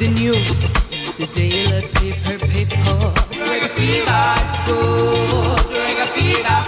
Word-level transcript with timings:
the 0.00 0.08
news. 0.12 0.64
Today, 1.12 1.66
the 1.68 1.82
paper, 2.00 2.38
paper. 2.46 2.96
Reggae 3.36 3.68
fever 3.76 4.24
is 4.40 4.54
good. 4.66 5.60
Reggae 5.76 6.06
fever. 6.16 6.60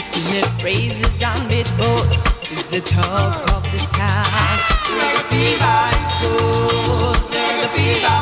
Skinhead 0.00 0.48
praises 0.60 1.22
on 1.22 1.46
boats 1.76 2.24
is 2.50 2.70
the 2.70 2.80
talk 2.80 3.36
of 3.52 3.62
the 3.70 3.80
town. 3.92 4.32
Reggae 4.98 5.24
fever 5.28 5.80
is 6.00 6.12
good. 6.22 7.20
Reggae 7.36 7.68
fever. 7.76 8.18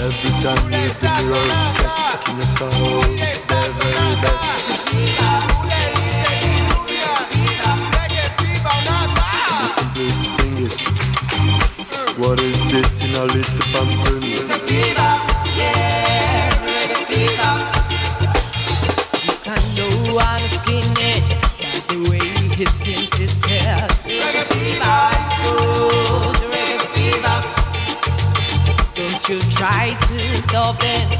Every 0.00 0.32
time 0.40 0.64
you 0.72 0.88
do 1.02 1.12
your 1.28 1.48
steps, 1.60 2.24
in 2.30 3.19
this 13.28 13.48
in 13.48 13.60
a 13.60 13.62
little 13.62 13.66
pamphlet? 13.72 14.22
You 19.24 19.34
can 19.44 19.62
know 19.74 20.18
I'm 20.18 20.44
a 20.44 20.48
skinhead 20.48 21.22
by 21.60 21.94
the 21.94 21.98
way 22.10 22.28
he 22.56 22.64
skins 22.66 23.12
his 23.14 23.44
hair. 23.44 23.88
Reggae 24.04 24.44
fever 24.52 25.00
good. 25.42 26.36
Reggae 26.52 26.86
fever. 26.94 27.38
Don't 28.94 29.28
you 29.28 29.38
try 29.50 29.96
to 30.08 30.42
stop 30.42 30.76
it. 30.80 31.19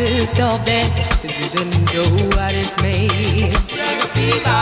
Try 0.00 0.18
to 0.18 0.26
stop 0.26 0.64
that, 0.64 0.88
cause 1.20 1.38
you 1.38 1.48
don't 1.50 1.70
know 1.92 2.36
what 2.36 2.54
it's 2.54 2.76
made. 2.80 3.10
Reggae 3.68 4.08
fever 4.14 4.59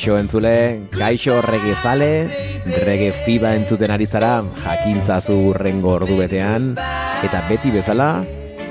Kaixo 0.00 0.16
entzule, 0.16 0.88
kaixo 0.94 1.34
rege 1.44 1.74
zale, 1.76 2.06
rege 2.86 3.10
fiba 3.12 3.50
entzuten 3.52 3.92
ari 3.92 4.06
zara, 4.08 4.30
jakintzazu 4.64 5.34
urrengo 5.50 5.90
ordu 5.98 6.14
betean, 6.16 6.70
eta 7.20 7.42
beti 7.50 7.68
bezala, 7.74 8.06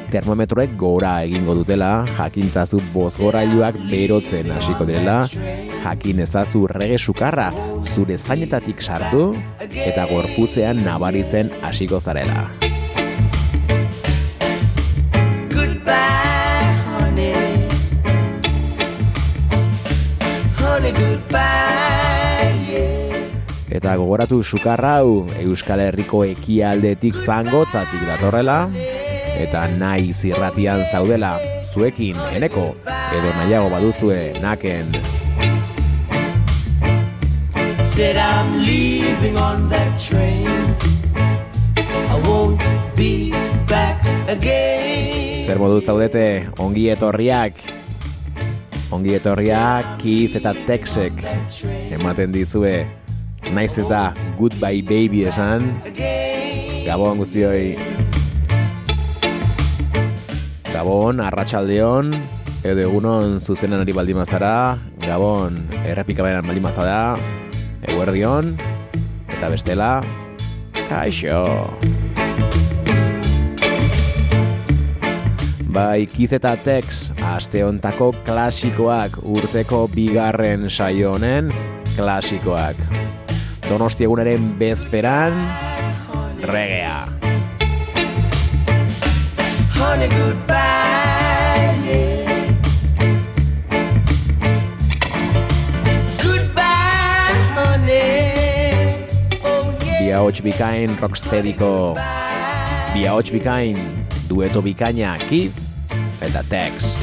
termometroek 0.10 0.74
gora 0.82 1.12
egingo 1.28 1.54
dutela, 1.60 1.92
jakintzazu 2.18 2.82
bozgorailuak 2.96 3.78
berotzen 3.92 4.50
hasiko 4.56 4.90
direla, 4.90 5.20
jakin 5.84 6.24
ezazu 6.26 6.64
rege 6.74 6.98
sukarra 6.98 7.52
zure 7.84 8.18
zainetatik 8.18 8.82
sartu, 8.82 9.36
eta 9.70 10.10
gorputzean 10.10 10.82
nabaritzen 10.82 11.54
hasiko 11.62 12.02
zarela. 12.02 12.48
Honey, 20.90 21.06
goodbye, 21.06 22.50
yeah. 22.66 23.30
Eta 23.70 23.94
gogoratu 24.00 24.42
sukarra 24.42 24.96
hau 25.00 25.28
Euskal 25.38 25.84
Herriko 25.84 26.24
ekialdetik 26.26 27.14
zangotzatik 27.14 28.02
datorrela 28.08 28.72
eta 29.38 29.68
nahi 29.70 30.10
zirratian 30.14 30.82
zaudela 30.90 31.38
zuekin 31.62 32.18
eneko 32.34 32.74
edo 32.90 33.30
nahiago 33.38 33.70
baduzue 33.70 34.34
naken 34.42 34.98
Said 37.94 38.18
I'm 38.18 38.64
leaving 38.64 39.38
on 39.38 39.70
that 39.70 40.00
train. 40.00 40.74
I 41.76 42.18
won't 42.26 42.64
be 42.96 43.30
back 43.68 44.02
again. 44.28 45.46
zer 45.46 45.58
modu 45.62 45.82
zaudete 45.82 46.50
ongi 46.58 46.90
etorriak 46.90 47.62
ongi 48.94 49.14
etorriak 49.18 49.98
Keith 50.02 50.38
eta 50.40 50.54
Texek 50.66 51.22
ematen 51.94 52.34
dizue. 52.34 52.88
Naiz 53.54 53.78
eta 53.80 54.14
goodbye 54.38 54.82
baby 54.84 55.24
esan. 55.30 55.80
Gabon 56.86 57.22
guztioi. 57.22 57.78
Gabon, 60.74 61.22
arratsaldeon. 61.24 62.14
Edo 62.66 62.84
egunon 62.84 63.40
zuzenan 63.40 63.86
ari 63.86 63.96
baldin 63.96 64.20
bazara. 64.20 64.78
Gabon, 65.06 65.64
errepikaberan 65.86 66.46
baldin 66.48 66.66
bazara. 66.66 67.16
Eguerdion. 67.88 68.58
Eta 69.30 69.48
bestela 69.54 70.00
Kaixo 70.90 71.46
Bai, 75.70 76.08
Keith 76.10 76.34
eta 76.34 76.56
Tex, 76.58 77.12
aste 77.22 77.60
hontako 77.62 78.08
klasikoak 78.26 79.20
urteko 79.22 79.84
bigarren 79.94 80.66
saio 80.70 81.12
honen 81.14 81.52
klasikoak. 81.94 82.80
Donosti 83.68 84.08
egunaren 84.08 84.48
bezperan, 84.58 85.38
regea. 86.42 87.06
Honey, 89.78 90.10
goodbye, 90.10 91.78
yeah. 91.86 92.58
Goodbye, 96.18 97.38
honey. 97.54 99.06
Oh, 99.46 99.70
yeah. 99.86 100.02
Bi 100.02 100.12
ahots 100.18 100.42
bikain 100.42 100.98
rocksteadyko 100.98 101.72
Bi 102.98 103.06
ahots 103.06 103.30
bikain 103.30 103.99
dueto 104.30 104.62
bikaina 104.62 105.18
Keith 105.26 105.58
eta 106.22 106.44
Tex. 106.46 106.94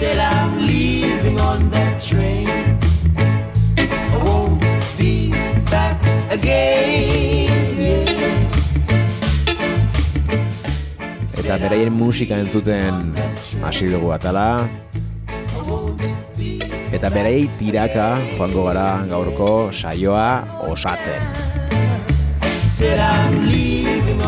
Eta 11.37 11.59
beraien 11.63 11.93
musika 11.95 12.39
entzuten 12.39 13.11
hasi 13.63 13.91
dugu 13.91 14.15
atala. 14.15 14.69
Eta 16.95 17.11
berei 17.11 17.51
tiraka 17.59 18.15
joango 18.37 18.71
gara 18.71 19.03
gaurko 19.11 19.51
saioa 19.75 20.47
osatzen. 20.71 21.23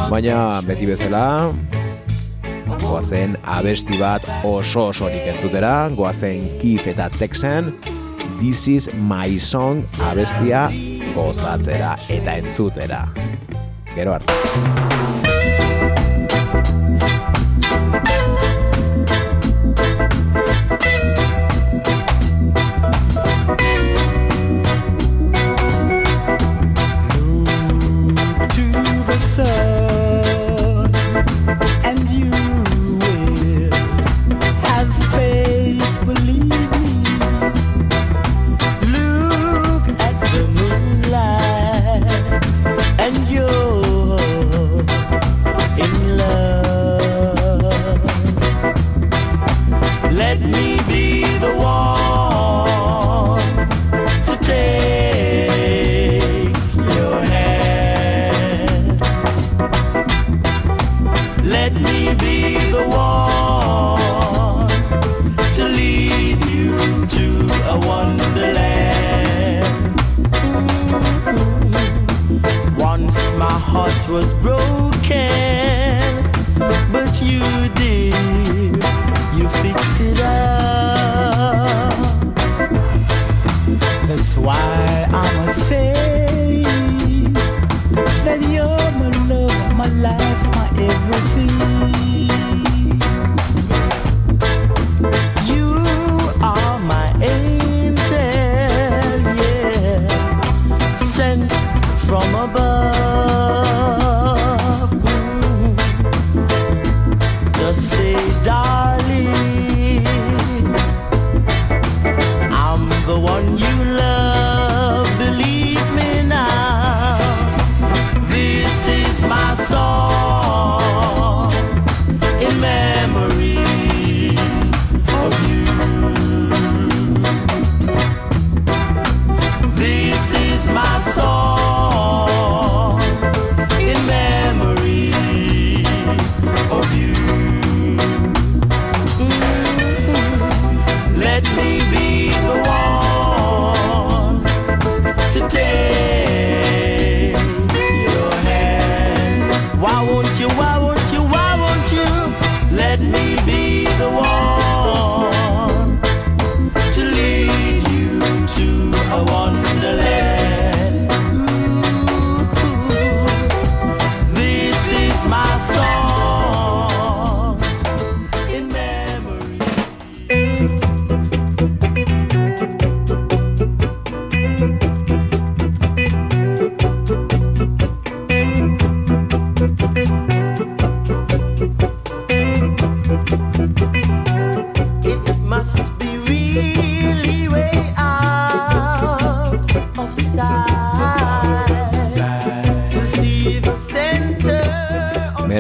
Baina 0.09 0.61
beti 0.67 0.87
bezala, 0.89 1.25
goazen 2.89 3.37
abesti 3.45 3.99
bat 4.01 4.25
oso 4.49 4.89
osorik 4.89 5.29
entzutera, 5.29 5.91
goazen 5.97 6.49
Keith 6.61 6.89
eta 6.89 7.11
Texan, 7.19 7.75
This 8.41 8.69
is 8.69 8.89
my 8.95 9.37
song 9.39 9.83
abestia 10.09 10.69
gozatzera 11.15 11.97
eta 12.09 12.39
entzutera. 12.39 13.03
Gero 13.97 14.15
arte. 14.15 14.88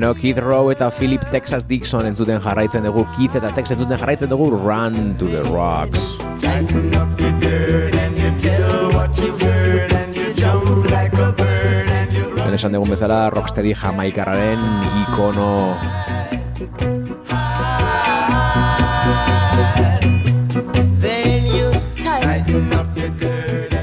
Beno, 0.08 0.18
Keith 0.18 0.38
Rowe 0.38 0.72
eta 0.72 0.90
Philip 0.90 1.24
Texas 1.30 1.66
Dixon 1.68 2.06
entzuten 2.06 2.40
jarraitzen 2.40 2.84
dugu, 2.86 3.04
Keith 3.16 3.34
eta 3.36 3.50
Tex 3.52 3.74
entzuten 3.74 3.98
jarraitzen 3.98 4.30
dugu 4.30 4.48
Run 4.56 5.16
to 5.18 5.26
the 5.28 5.42
Rocks. 5.52 6.16
Tighten 6.40 6.94
up 6.96 7.20
your 7.20 7.32
dirt 7.40 7.94
and 7.94 8.16
you 8.16 8.30
tell 8.40 8.88
what 8.92 9.12
you've 9.18 9.40
heard 9.42 9.92
and 9.92 10.16
you 10.16 10.32
jump 10.32 10.88
like 10.88 11.12
a 11.18 11.32
bird 11.32 11.90
and 11.90 12.12
you 12.12 12.24
run. 12.24 12.46
Ben 12.46 12.56
esan 12.56 12.72
dugun 12.72 12.88
bezala, 12.88 13.28
Rocksteady 13.34 13.74
Jamaikarraren 13.76 14.64
ikono 15.04 15.76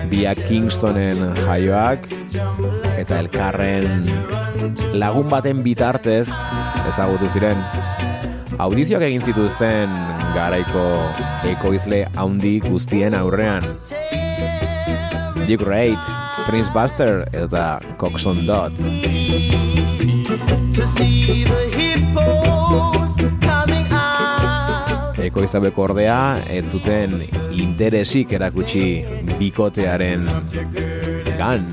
biak 0.09 0.41
Kingstonen 0.49 1.21
jaioak 1.45 2.09
eta 2.95 3.19
elkarren 3.19 4.07
lagun 4.95 5.27
baten 5.29 5.61
bitartez 5.63 6.29
ezagutu 6.89 7.29
ziren. 7.29 7.59
Audizioak 8.61 9.03
egin 9.09 9.23
zituzten 9.25 9.91
garaiko 10.35 10.85
ekoizle 11.51 12.05
handi 12.15 12.59
guztien 12.63 13.15
aurrean. 13.17 13.67
Dick 15.45 15.61
Reid, 15.61 15.99
Prince 16.47 16.71
Buster 16.73 17.25
eta 17.35 17.79
Coxon 17.99 18.45
Dot. 18.47 18.79
Ekoiztabeko 25.25 25.89
ordea, 25.89 26.19
ez 26.47 26.65
zuten 26.71 27.19
interesik 27.51 28.31
erakutsi 28.37 29.03
bikotearen 29.39 30.29
gan. 31.35 31.67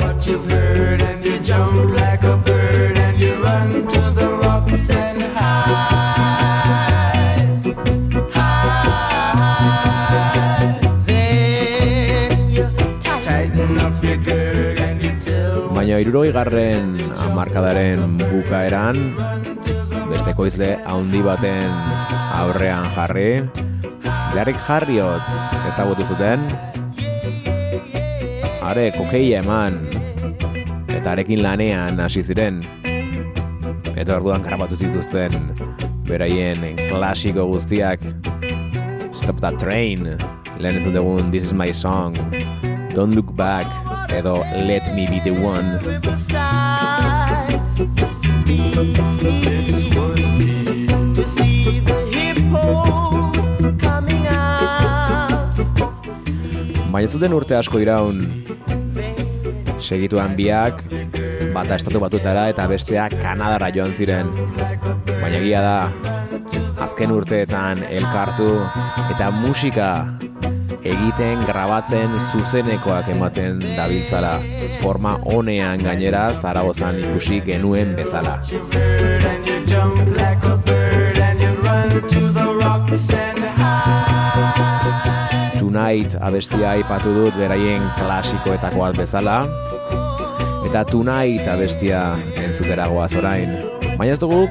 what 0.00 0.26
you've 0.26 0.44
heard 0.50 1.00
and 1.00 1.24
you 1.24 1.38
jump 1.40 1.76
like 1.94 2.22
a 2.24 2.36
bird 2.36 2.96
and 2.96 3.20
you 3.20 3.34
run 3.44 3.86
to 3.86 4.00
the 4.16 4.28
rocks 4.40 4.90
and 4.90 5.22
hide. 5.36 6.62
Hide. 8.32 9.52
Then 11.06 12.50
you 12.50 12.66
tighten 13.00 13.78
up 13.78 14.02
your 14.02 14.16
girdle 14.24 14.80
and 14.80 15.02
you 15.02 15.12
tell 15.20 15.68
Baina 15.76 16.00
iruroi 16.00 16.32
garren 16.32 16.96
amarkadaren 17.28 18.18
bukaeran 18.18 19.16
beste 20.10 20.32
koizle 20.36 20.76
haundi 20.88 21.20
baten 21.22 21.70
aurrean 22.40 22.88
jarri. 22.96 23.30
Derek 24.32 24.56
Harriot 24.66 25.20
ezagutu 25.68 26.04
zuten. 26.08 26.71
Are 28.62 28.92
kokeia 28.94 29.42
eman 29.42 29.90
eta 30.86 31.10
arekin 31.12 31.42
lanean 31.42 31.98
hasi 31.98 32.22
ziren. 32.22 32.62
Eta 33.98 34.14
orduan 34.14 34.42
grabatu 34.46 34.78
zituzten 34.78 35.50
beraien 36.06 36.76
klasiko 36.88 37.48
guztiak. 37.50 37.98
Stop 39.12 39.40
that 39.42 39.58
train, 39.58 40.16
lehen 40.58 40.76
entzun 40.78 40.94
dugun 40.94 41.30
This 41.32 41.44
is 41.44 41.52
my 41.52 41.72
song, 41.72 42.14
Don't 42.94 43.14
look 43.14 43.34
back, 43.36 43.66
edo 44.08 44.44
Let 44.68 44.94
me 44.94 45.06
be 45.06 45.20
the 45.20 45.32
one. 45.32 45.78
This 45.82 46.28
would 48.24 48.46
be 48.46 48.58
To 51.18 51.24
see 51.36 51.80
the 51.80 51.98
hippos 52.14 53.36
coming 53.82 54.26
out. 54.26 55.54
Baina 56.92 57.08
zuten 57.08 57.32
urte 57.36 57.54
asko 57.58 57.78
iraun 57.82 58.16
segituan 59.92 60.32
biak, 60.32 60.86
bata 61.52 61.76
estatu 61.76 62.00
batutara 62.00 62.46
eta 62.48 62.64
bestea 62.70 63.10
Kanadara 63.12 63.68
joan 63.74 63.92
ziren. 63.92 64.30
Baina 65.20 65.36
egia 65.36 65.60
da, 65.60 65.76
azken 66.80 67.12
urteetan 67.12 67.82
elkartu 67.84 68.48
eta 69.12 69.28
musika 69.36 69.88
egiten 70.80 71.44
grabatzen 71.46 72.16
zuzenekoak 72.30 73.10
ematen 73.12 73.60
dabiltzala. 73.76 74.38
Forma 74.80 75.18
honean 75.28 75.84
gainera 75.84 76.30
Zaragozan 76.32 77.02
ikusi 77.04 77.42
genuen 77.44 77.92
bezala. 77.98 78.40
Tonight 85.60 86.16
abestia 86.20 86.72
aipatu 86.78 87.12
dut 87.14 87.38
beraien 87.38 87.86
klasikoetakoak 88.00 88.98
bezala. 89.04 89.38
Eta 90.72 90.86
Tonight 90.88 91.44
abestia 91.52 91.98
entzutera 92.40 92.86
goaz 92.88 93.10
orain. 93.20 93.50
Baina 93.98 94.14
ez 94.14 94.20
dugu 94.22 94.46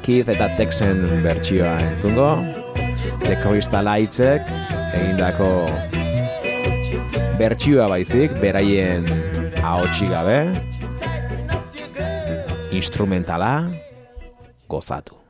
Keith 0.00 0.30
eta 0.32 0.46
Texen 0.56 1.02
bertsioa 1.20 1.74
entzungo. 1.90 2.30
The 3.26 3.36
Crystalitzek 3.42 4.48
egindako 4.96 5.50
bertsioa 7.36 7.90
baizik, 7.92 8.40
beraien 8.40 9.04
ahotsi 9.60 10.08
gabe. 10.08 10.40
Instrumentala 12.72 13.52
gozatu. 14.72 15.25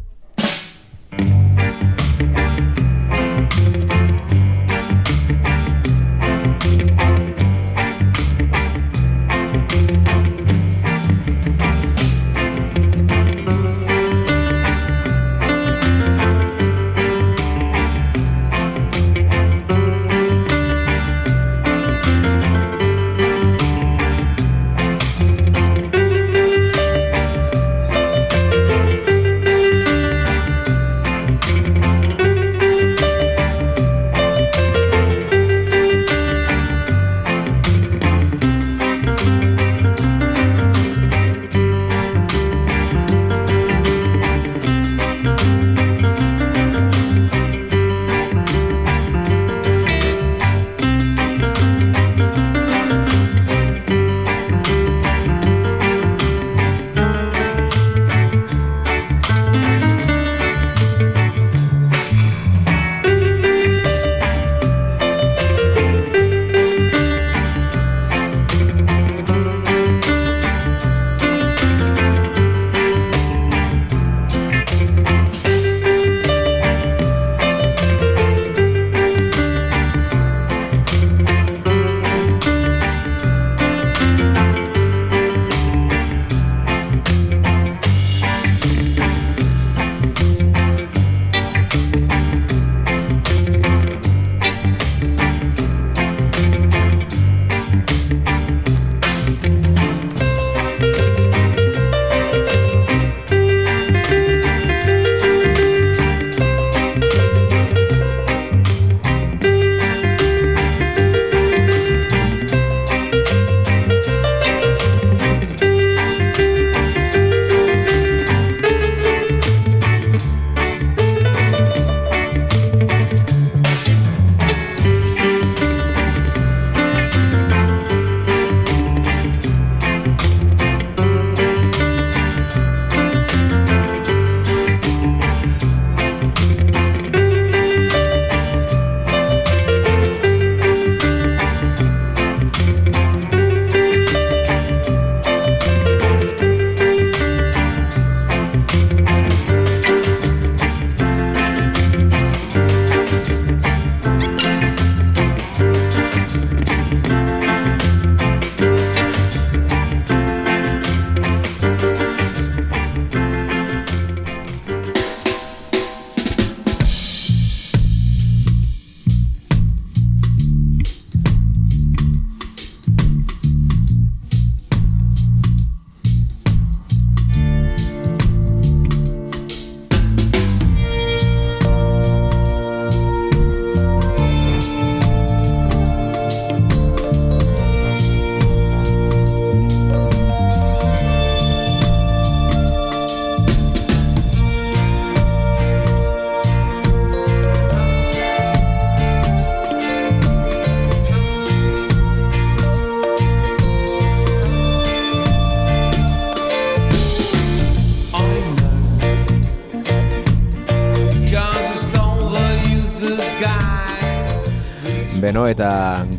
Eta 215.50 215.70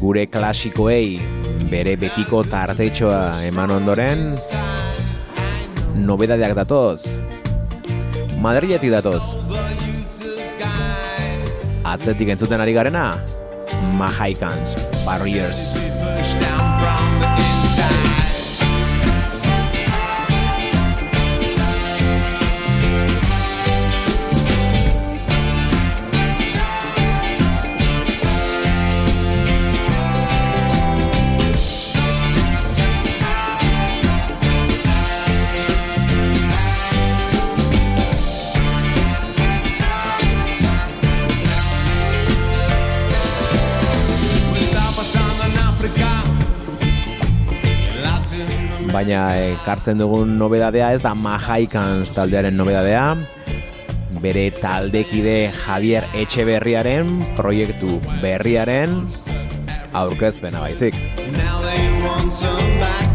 gure 0.01 0.25
klasikoei 0.31 1.17
bere 1.71 1.95
betiko 1.99 2.43
tartetxoa 2.47 3.43
eman 3.47 3.73
ondoren 3.75 4.31
nobedadeak 6.07 6.55
datoz. 6.57 7.03
Madriletik 8.43 8.93
datoz. 8.93 9.21
Atzetik 11.87 12.33
entzuten 12.35 12.61
ari 12.61 12.75
garena 12.75 13.09
Mahaikans 13.97 14.75
Barriers 15.05 15.69
Baina 49.07 49.39
ekartzen 49.39 50.01
dugun 50.01 50.33
nobedadea 50.35 50.89
ez 50.91 50.99
da 50.99 51.13
Mahaikans 51.15 52.09
taldearen 52.11 52.57
nobedadea 52.59 53.05
bere 54.19 54.41
taldekide 54.51 55.35
Javier 55.55 56.03
Etxeberriaren 56.11 57.07
proiektu 57.37 58.01
berriaren 58.19 58.97
aurkezpena 59.95 60.59
baizik. 60.59 60.97
Now 61.37 61.63
they 61.63 61.87
want 62.03 62.33
some 62.35 62.67
back. 62.83 63.07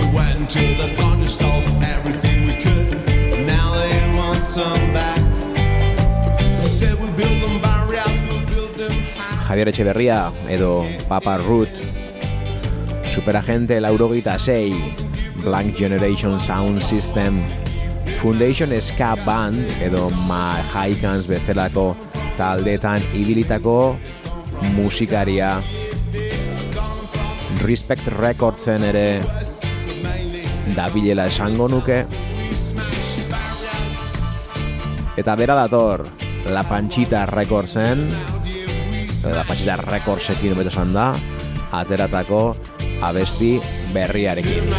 We 0.00 0.10
went 0.10 0.50
to 0.50 0.64
the 0.80 0.90
corner 0.98 1.30
store, 1.30 1.62
everything 1.94 2.50
we 2.50 2.58
could. 2.58 2.98
Now 3.46 3.78
they 3.78 3.94
want 4.18 4.42
some 4.42 4.90
back. 4.90 5.22
We 6.64 6.66
said 6.66 6.98
we 6.98 7.14
build 7.14 7.38
them 7.46 7.62
barriers, 7.62 8.18
we'll 8.26 8.42
build 8.50 8.74
them 8.74 9.06
high. 9.14 9.38
Javier 9.46 9.70
Etxeberria 9.70 10.32
edo 10.50 10.82
Papa 11.06 11.38
Root 11.46 11.87
Superagente 13.18 13.80
laurogita 13.80 14.38
sei 14.38 14.94
Blank 15.42 15.74
Generation 15.74 16.38
Sound 16.38 16.80
System 16.80 17.34
Foundation 18.22 18.70
Ska 18.80 19.16
Band 19.26 19.58
edo 19.82 20.06
Mahaikans 20.28 21.26
bezalako 21.26 21.96
taldetan 22.38 23.02
ibilitako 23.18 23.98
musikaria. 24.76 25.58
Respect 27.66 28.06
Recordsen 28.06 28.86
ere 28.86 29.18
dabilela 30.76 31.26
esango 31.26 31.66
nuke. 31.66 32.04
Eta 35.18 35.34
bera 35.34 35.58
dator 35.58 36.06
La 36.54 36.62
Panchita 36.62 37.26
Recordsen 37.26 38.06
La 39.26 39.42
Panchita 39.42 39.74
Recordsekin 39.82 40.54
beto 40.54 40.86
da 40.94 41.10
ateratako 41.72 42.77
abesti 43.02 43.58
berriarekin 43.94 44.74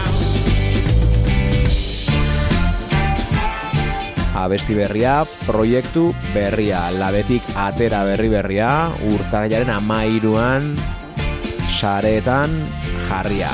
abesti 4.40 4.72
berria, 4.72 5.28
proiektu 5.44 6.16
berria, 6.32 6.88
labetik 6.96 7.44
atera 7.60 8.06
berri 8.08 8.32
berria, 8.32 8.96
urtarriaren 9.12 9.74
amairuan 9.76 10.74
saretan 11.60 12.56
jarria. 13.10 13.52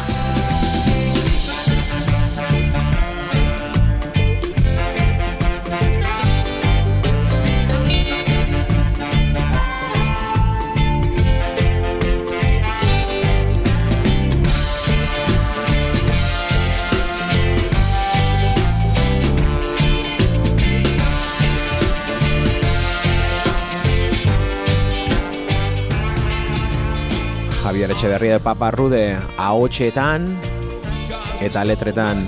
Etxeberria 27.95 28.35
de 28.35 28.43
Papa 28.43 28.75
Rude 28.75 29.15
ahotsetan 29.39 30.25
eta 31.39 31.61
letretan 31.63 32.25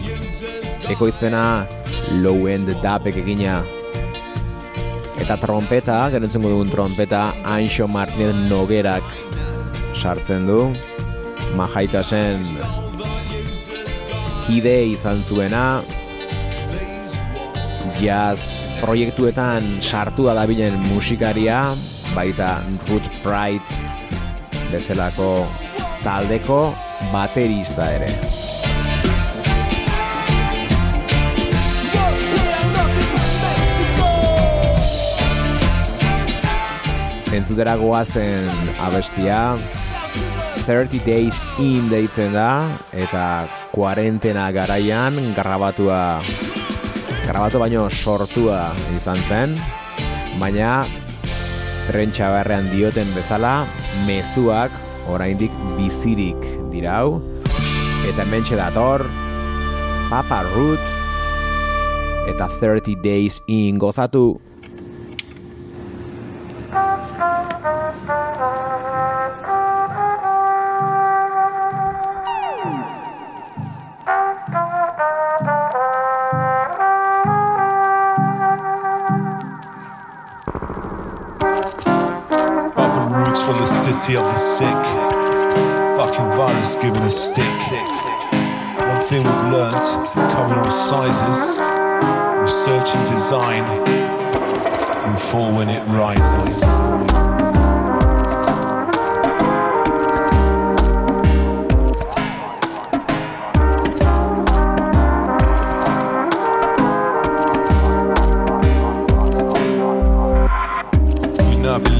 ekoizpena 0.87 1.67
low 2.23 2.47
end 2.47 2.71
dapek 2.79 3.19
egina. 3.19 3.57
Eta 5.19 5.35
trompeta, 5.35 5.97
gero 6.07 6.23
entzungo 6.23 6.53
dugun 6.53 6.71
trompeta 6.71 7.33
Anxo 7.43 7.83
Martinez 7.91 8.39
Nogerak 8.47 9.03
sartzen 9.91 10.47
du. 10.47 10.71
Majaikasen 11.59 12.47
kide 14.47 14.77
izan 14.93 15.19
zuena. 15.19 15.83
Jazz 17.99 18.63
proiektuetan 18.79 19.67
sartua 19.83 20.31
dabilen 20.31 20.79
musikaria 20.87 21.65
baita 22.15 22.61
Ruth 22.87 23.11
Pride 23.19 23.96
bezalako 24.71 25.47
taldeko 26.03 26.73
baterista 27.11 27.89
ere. 27.95 28.11
Entzutera 37.37 37.75
goazen 37.77 38.47
abestia 38.81 39.57
30 40.65 41.03
Days 41.05 41.37
In 41.63 41.85
deitzen 41.91 42.33
da 42.33 42.67
eta 42.91 43.47
kuarentena 43.71 44.49
garaian 44.51 45.15
grabatua 45.35 46.19
grabatu 47.27 47.61
baino 47.61 47.85
sortua 47.91 48.71
izan 48.97 49.21
zen 49.27 49.53
baina 50.41 50.81
prentsa 51.87 52.31
beharrean 52.33 52.71
dioten 52.73 53.07
bezala 53.15 53.53
mezuak 54.05 54.71
oraindik 55.09 55.53
bizirik 55.79 56.37
dirau 56.73 57.17
eta 58.05 58.21
hementxe 58.27 58.59
dator 58.59 59.07
Papa 60.11 60.43
Root 60.53 60.83
eta 62.27 62.51
30 62.59 62.99
Days 62.99 63.39
In 63.47 63.79
gozatu 63.79 64.37
from 83.47 83.59
the 83.59 83.65
city 83.65 84.17
of 84.17 84.25
the 84.25 84.35
sick. 84.35 84.83
Fucking 85.95 86.35
virus 86.35 86.75
giving 86.75 87.01
a 87.03 87.09
stick. 87.09 87.45
One 88.81 88.99
thing 88.99 89.23
we've 89.23 89.53
learnt, 89.53 89.83
come 90.33 90.51
in 90.51 90.57
all 90.57 90.69
sizes. 90.69 91.57
Research 92.41 92.93
and 92.93 93.09
design. 93.09 93.63
We 95.09 95.17
fall 95.17 95.53
when 95.55 95.69
it 95.69 95.81
rises. 95.87 96.61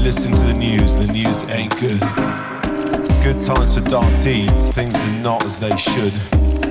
Listening 0.08 0.36
to 0.36 0.47
news, 0.58 0.94
the 0.94 1.06
news 1.06 1.44
ain't 1.50 1.70
good. 1.78 2.00
It's 3.04 3.16
good 3.18 3.38
times 3.38 3.78
for 3.78 3.84
dark 3.88 4.20
deeds, 4.20 4.70
things 4.72 4.94
are 4.96 5.20
not 5.20 5.44
as 5.44 5.60
they 5.60 5.76
should. 5.76 6.12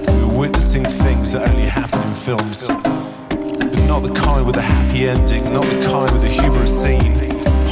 We're 0.07 0.39
witnessing 0.39 0.83
things 0.83 1.31
that 1.31 1.49
only 1.49 1.63
happen 1.63 2.01
in 2.05 2.13
films. 2.13 2.67
But 2.67 3.83
not 3.85 4.03
the 4.03 4.13
kind 4.13 4.45
with 4.45 4.57
a 4.57 4.61
happy 4.61 5.07
ending, 5.07 5.53
not 5.53 5.63
the 5.63 5.81
kind 5.85 6.11
with 6.11 6.23
a 6.25 6.27
humorous 6.27 6.81
scene. 6.81 7.17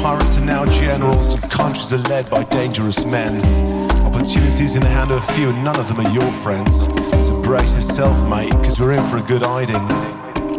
Pirates 0.01 0.39
are 0.39 0.45
now 0.45 0.65
generals, 0.65 1.33
and 1.33 1.43
countries 1.51 1.91
are 1.91 2.09
led 2.09 2.29
by 2.29 2.43
dangerous 2.45 3.05
men. 3.05 3.41
Opportunities 4.05 4.75
in 4.75 4.81
the 4.81 4.89
hand 4.89 5.11
of 5.11 5.17
a 5.17 5.33
few, 5.33 5.49
and 5.49 5.63
none 5.65 5.77
of 5.77 5.87
them 5.89 5.99
are 5.99 6.11
your 6.11 6.31
friends. 6.31 6.85
So 7.25 7.41
brace 7.41 7.75
yourself, 7.75 8.17
mate, 8.29 8.53
cause 8.63 8.79
we're 8.79 8.93
in 8.93 9.05
for 9.07 9.17
a 9.17 9.21
good 9.21 9.41
hiding. 9.41 9.85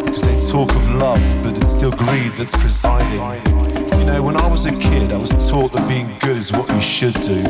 Cause 0.07 0.21
they 0.21 0.39
talk 0.51 0.71
of 0.75 0.89
love, 0.91 1.23
but 1.43 1.57
it's 1.57 1.73
still 1.73 1.93
greed 1.93 2.33
that's 2.33 2.53
presiding. 2.53 3.56
Know, 4.07 4.23
when 4.23 4.37
I 4.37 4.49
was 4.49 4.67
a 4.67 4.71
kid, 4.71 5.13
I 5.13 5.17
was 5.17 5.31
taught 5.51 5.73
that 5.73 5.89
being 5.89 6.17
good 6.21 6.37
is 6.37 6.53
what 6.53 6.73
you 6.73 6.81
should 6.81 7.15
do. 7.15 7.43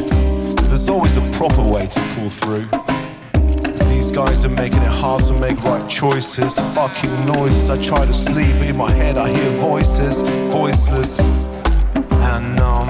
There's 0.69 0.89
always 0.89 1.19
a 1.19 1.31
proper 1.33 1.63
way 1.63 1.87
to 1.87 2.01
pull 2.15 2.31
through. 2.31 2.65
These 3.91 4.11
guys 4.11 4.43
are 4.47 4.49
making 4.49 4.83
it 4.83 4.89
hard 4.89 5.23
to 5.25 5.35
make 5.35 5.63
right 5.65 5.87
choices. 5.87 6.59
Fucking 6.75 7.27
noises. 7.27 7.69
I 7.69 7.83
try 7.83 8.07
to 8.07 8.15
sleep, 8.15 8.57
but 8.59 8.69
in 8.69 8.77
my 8.77 8.91
head 8.91 9.19
I 9.19 9.29
hear 9.37 9.51
voices, 9.51 10.23
voiceless 10.51 11.21
and 12.33 12.57
numb. 12.57 12.89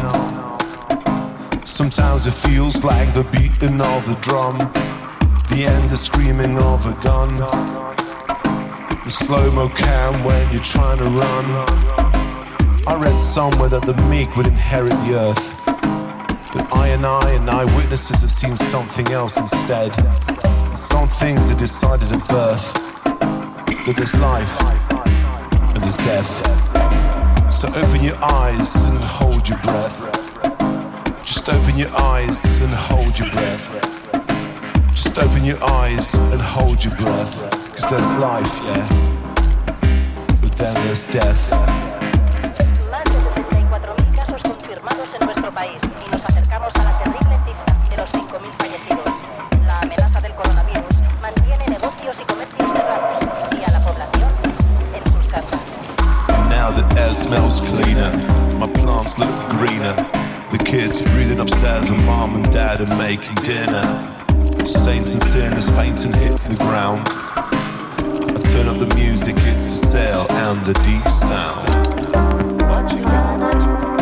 Sometimes 1.65 2.29
it 2.29 2.35
feels 2.35 2.85
like 2.85 3.15
the 3.15 3.25
beating 3.25 3.81
of 3.81 4.07
the 4.07 4.17
drum, 4.21 4.59
the 5.51 5.67
end 5.69 5.91
of 5.91 5.99
screaming 5.99 6.57
of 6.63 6.87
a 6.87 6.93
gun, 7.03 7.37
the 9.05 9.11
slow 9.11 9.51
mo 9.51 9.69
cam 9.69 10.23
when 10.23 10.53
you're 10.53 10.63
trying 10.63 10.99
to 10.99 11.05
run. 11.05 11.96
I 12.87 12.95
read 12.95 13.19
somewhere 13.19 13.69
that 13.69 13.83
the 13.83 13.95
meek 14.05 14.37
would 14.37 14.47
inherit 14.47 14.93
the 15.05 15.19
earth. 15.19 15.65
But 15.67 16.73
I 16.73 16.89
and 16.89 17.05
I 17.05 17.33
and 17.33 17.51
eyewitnesses 17.51 18.21
have 18.21 18.31
seen 18.31 18.57
something 18.57 19.11
else 19.11 19.37
instead. 19.37 19.93
Some 20.79 21.09
things 21.09 21.51
are 21.51 21.57
decided 21.57 22.13
at 22.13 22.29
birth. 22.29 22.73
That 23.85 23.95
there's 23.97 24.17
life 24.21 24.61
and 24.63 25.83
there's 25.83 25.97
death. 25.97 27.53
So 27.53 27.67
open 27.69 28.05
your 28.05 28.17
eyes 28.23 28.77
and 28.77 28.99
hold 28.99 29.49
your 29.49 29.59
breath. 29.59 29.99
Just 31.25 31.49
open 31.49 31.77
your 31.77 31.91
eyes 31.97 32.45
and 32.61 32.73
hold 32.73 33.19
your 33.19 33.31
breath. 33.33 33.67
Just 34.93 35.19
open 35.19 35.45
your 35.45 35.63
eyes 35.65 36.15
and 36.15 36.41
hold 36.41 36.85
your 36.85 36.95
breath. 36.95 37.51
Cause 37.75 37.91
there's 37.91 38.15
life, 38.15 38.59
yeah. 38.63 38.87
But 40.41 40.57
then 40.57 40.75
there's 40.85 41.05
death. 41.05 41.86
Nuestro 45.47 45.53
país 45.53 45.81
y 46.05 46.11
nos 46.11 46.25
acercamos 46.25 46.75
a 46.77 46.83
la 46.83 46.99
terrible 46.99 47.39
cifra 47.47 47.91
de 47.91 47.97
los 47.97 48.13
5.000 48.13 48.51
fallecidos. 48.59 49.11
La 49.65 49.79
amenaza 49.81 50.21
del 50.21 50.35
coronavirus 50.35 50.97
mantiene 51.23 51.67
negocios 51.69 52.21
y 52.21 52.25
comercios 52.25 52.73
cerrados 52.73 53.19
y 53.53 53.65
a 53.65 53.73
la 53.73 53.81
población 53.81 54.29
en 54.95 55.13
sus 55.13 55.27
casas. 55.29 55.79
And 56.29 56.49
now 56.49 56.73
the 56.73 57.01
air 57.01 57.15
smells 57.15 57.61
cleaner. 57.61 58.11
My 58.59 58.67
plants 58.67 59.19
look 59.19 59.37
greener. 59.51 59.95
The 60.51 60.59
kids 60.59 61.03
breathing 61.13 61.39
upstairs 61.39 61.91
and 61.91 62.05
mom 62.05 62.35
and 62.35 62.53
dad 62.53 62.81
are 62.81 62.97
making 62.97 63.37
dinner. 63.45 63.85
Saints 64.65 65.15
and 65.15 65.23
sinners 65.25 65.71
faint 65.71 66.05
and 66.05 66.17
hit 66.17 66.37
the 66.49 66.57
ground. 66.57 67.07
I 67.09 68.41
turn 68.51 68.69
up 68.69 68.79
the 68.81 68.93
music, 68.97 69.37
it's 69.39 69.67
a 69.67 69.87
sail 69.87 70.27
and 70.31 70.65
the 70.67 70.75
deep 70.83 71.07
sound. 71.09 71.67
What 72.69 72.91
you 72.93 73.05
gonna 73.05 73.53
do, 73.61 73.96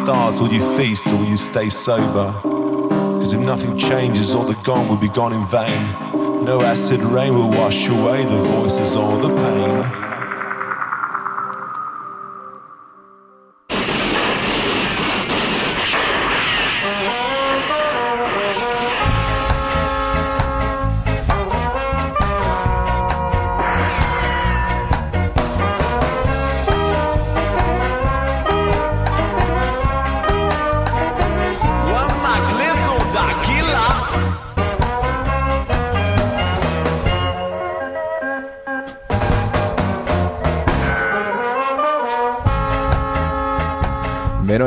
restarts, 0.00 0.40
will 0.40 0.52
you 0.52 0.76
feast 0.76 1.08
or 1.08 1.16
will 1.16 1.26
you 1.26 1.36
stay 1.36 1.68
sober? 1.68 2.32
Cause 2.42 3.34
if 3.34 3.40
nothing 3.40 3.76
changes, 3.76 4.34
all 4.34 4.44
the 4.44 4.54
gone 4.62 4.88
will 4.88 4.96
be 4.96 5.08
gone 5.08 5.32
in 5.32 5.44
vain. 5.46 6.44
No 6.44 6.62
acid 6.62 7.00
rain 7.00 7.34
will 7.34 7.50
wash 7.50 7.88
away 7.88 8.24
the 8.24 8.38
voices 8.38 8.96
or 8.96 9.18
the 9.18 9.34
pain. 9.36 10.09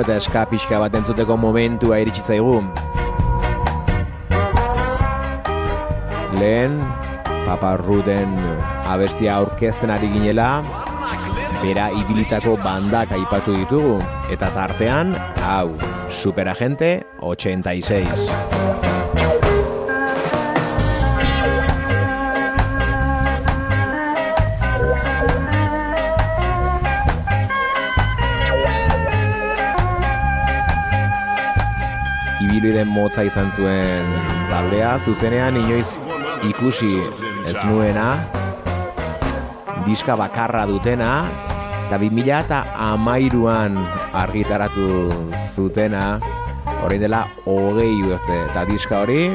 Eta 0.04 0.18
eska 0.20 0.44
pixka 0.52 0.80
bat 0.84 0.96
entzuteko 1.00 1.38
momentua 1.39 2.02
iritsi 2.04 2.22
zaigu. 2.22 2.60
Lehen, 6.36 6.76
Papa 7.46 7.78
Ruden 7.80 8.36
abestia 8.92 9.38
aurkezten 9.39 9.94
ari 9.96 10.12
ginela, 10.12 10.50
bera 11.62 11.88
ibilitako 11.96 12.58
bandak 12.60 13.16
aipatu 13.16 13.56
ditugu, 13.56 14.00
eta 14.34 14.52
tartean, 14.52 15.16
hau, 15.48 15.70
Superagente 16.12 16.98
86. 17.22 18.83
Ibilbide 32.63 32.86
motza 32.88 33.23
izan 33.28 33.49
zuen 33.52 34.06
taldea, 34.47 34.95
zuzenean 34.97 35.58
inoiz 35.60 35.97
ikusi 36.47 37.02
ez 37.49 37.58
nuena, 37.67 38.23
diska 39.84 40.15
bakarra 40.15 40.63
dutena, 40.69 41.28
eta 41.89 41.99
2000 41.99 42.39
eta 42.39 42.62
amairuan 42.88 43.76
argitaratu 44.15 45.12
zutena, 45.36 46.21
orain 46.86 47.04
dela 47.04 47.26
hogei 47.43 47.99
urte, 48.08 48.39
eta 48.47 48.63
diska 48.71 49.04
hori 49.04 49.28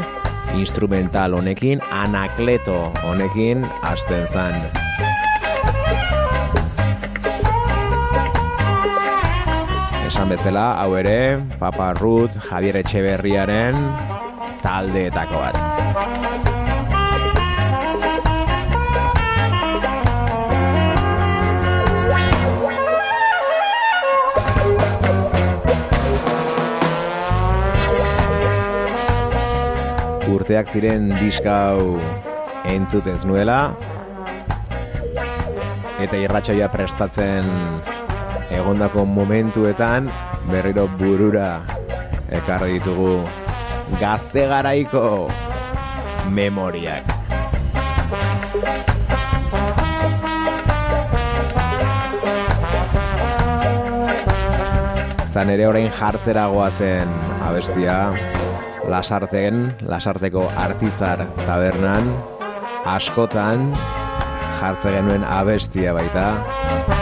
instrumental 0.56 1.36
honekin, 1.36 1.84
anakleto 1.92 2.86
honekin 3.04 3.68
hasten 3.82 4.24
zan. 4.26 4.87
Esan 10.18 10.32
bezala, 10.34 10.74
hau 10.82 10.96
ere, 10.98 11.38
Papa 11.60 11.92
Ruth, 11.94 12.34
Javier 12.42 12.74
Etxeberriaren 12.80 13.76
taldeetako 14.64 15.38
bat. 15.38 15.54
Urteak 30.26 30.66
ziren 30.66 31.14
diska 31.20 31.54
hau 31.68 32.02
entzutez 32.66 33.22
nuela, 33.22 33.60
eta 36.02 36.18
irratsaioa 36.18 36.66
prestatzen 36.74 37.54
egondako 38.50 39.04
momentuetan 39.04 40.08
berriro 40.50 40.86
burura 41.00 41.60
ekarri 42.32 42.78
ditugu 42.78 43.22
gazte 44.00 44.46
garaiko 44.50 45.28
memoriak. 46.32 47.14
Zan 55.28 55.52
ere 55.52 55.68
orain 55.68 55.90
jartzeragoa 55.92 56.70
zen 56.70 57.10
abestia 57.46 57.98
Lasarten, 58.88 59.74
Lasarteko 59.84 60.46
Artizar 60.56 61.26
tabernan 61.44 62.08
askotan 62.88 63.68
jartze 64.58 64.96
genuen 64.96 65.28
abestia 65.28 65.92
baita. 65.92 66.97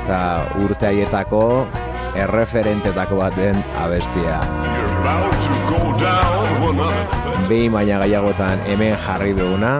Eta 0.00 0.20
urte 0.64 0.88
haietako 0.88 1.42
erreferentetako 2.18 3.20
bat 3.20 3.36
den 3.36 3.58
abestia. 3.80 4.40
Behin 7.48 7.72
baina 7.74 8.00
gaiagotan 8.02 8.62
hemen 8.68 8.96
jarri 9.06 9.34
duguna, 9.36 9.74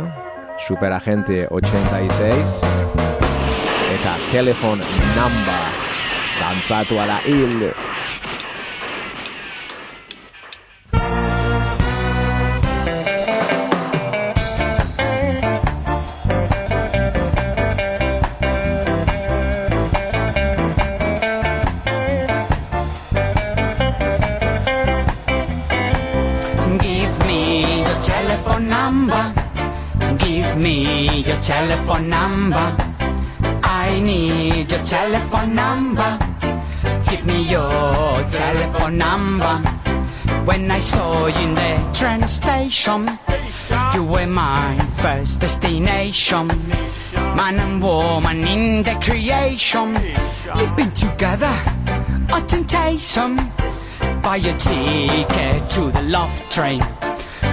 Superagente 0.60 1.46
86 1.50 2.60
eta 3.96 4.16
Telefon 4.30 4.84
Number 5.16 5.64
dantzatu 6.40 7.00
ala 7.00 7.20
hil 7.24 7.70
I 40.80 40.82
saw 40.82 41.26
you 41.26 41.38
in 41.40 41.54
the 41.54 41.90
train 41.92 42.22
station, 42.22 43.06
you 43.92 44.02
were 44.02 44.26
my 44.26 44.78
first 45.02 45.42
destination. 45.42 46.46
Man 47.36 47.58
and 47.58 47.82
woman 47.82 48.46
in 48.48 48.82
the 48.82 48.94
creation, 48.94 49.92
living 50.56 50.90
together, 50.92 51.54
a 52.32 52.40
temptation. 52.46 53.36
Buy 54.22 54.38
a 54.38 54.54
ticket 54.56 55.68
to 55.72 55.92
the 55.92 56.02
love 56.08 56.48
train. 56.48 56.80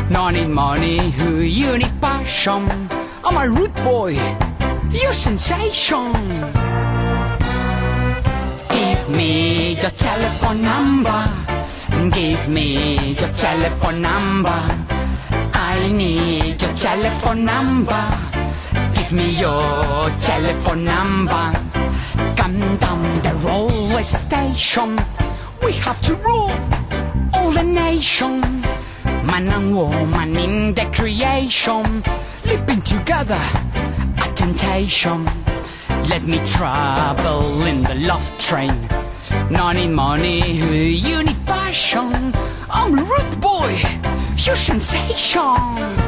No 0.10 0.30
need 0.30 0.48
money, 0.48 1.12
who 1.12 1.42
you 1.42 1.78
need 1.78 2.00
passion. 2.00 2.66
Oh, 3.26 3.26
I'm 3.26 3.36
a 3.36 3.54
rude 3.54 3.76
boy, 3.84 4.14
you 4.90 5.12
sensation. 5.12 6.14
Give 8.70 9.10
me 9.10 9.74
your 9.74 9.92
telephone 9.92 10.62
number. 10.62 11.47
Give 12.18 12.50
me 12.50 13.14
your 13.14 13.30
telephone 13.30 14.02
number. 14.02 14.60
I 15.54 15.88
need 15.88 16.60
your 16.60 16.74
telephone 16.74 17.46
number. 17.46 18.10
Give 18.96 19.14
me 19.14 19.30
your 19.40 20.10
telephone 20.22 20.84
number. 20.84 21.54
Come 22.36 22.78
down 22.78 23.22
the 23.22 23.34
railway 23.46 24.02
station. 24.02 24.98
We 25.62 25.74
have 25.74 26.02
to 26.08 26.16
rule 26.16 26.58
all 27.36 27.52
the 27.52 27.62
nation. 27.62 28.42
Man 29.30 29.48
and 29.50 29.76
woman 29.76 30.36
in 30.36 30.74
the 30.74 30.90
creation, 30.96 32.04
living 32.46 32.82
together, 32.82 33.44
a 34.26 34.34
temptation. 34.34 35.26
Let 36.10 36.24
me 36.24 36.40
travel 36.44 37.62
in 37.62 37.84
the 37.84 37.94
love 37.94 38.28
train. 38.40 39.07
No 39.50 39.72
need 39.72 39.92
money, 39.92 40.52
you 40.52 41.24
need 41.24 41.46
passion. 41.46 42.34
I'm 42.70 43.00
a 43.00 43.04
rude 43.04 43.42
boy, 43.42 43.82
you 44.36 44.56
sensation. 44.56 46.07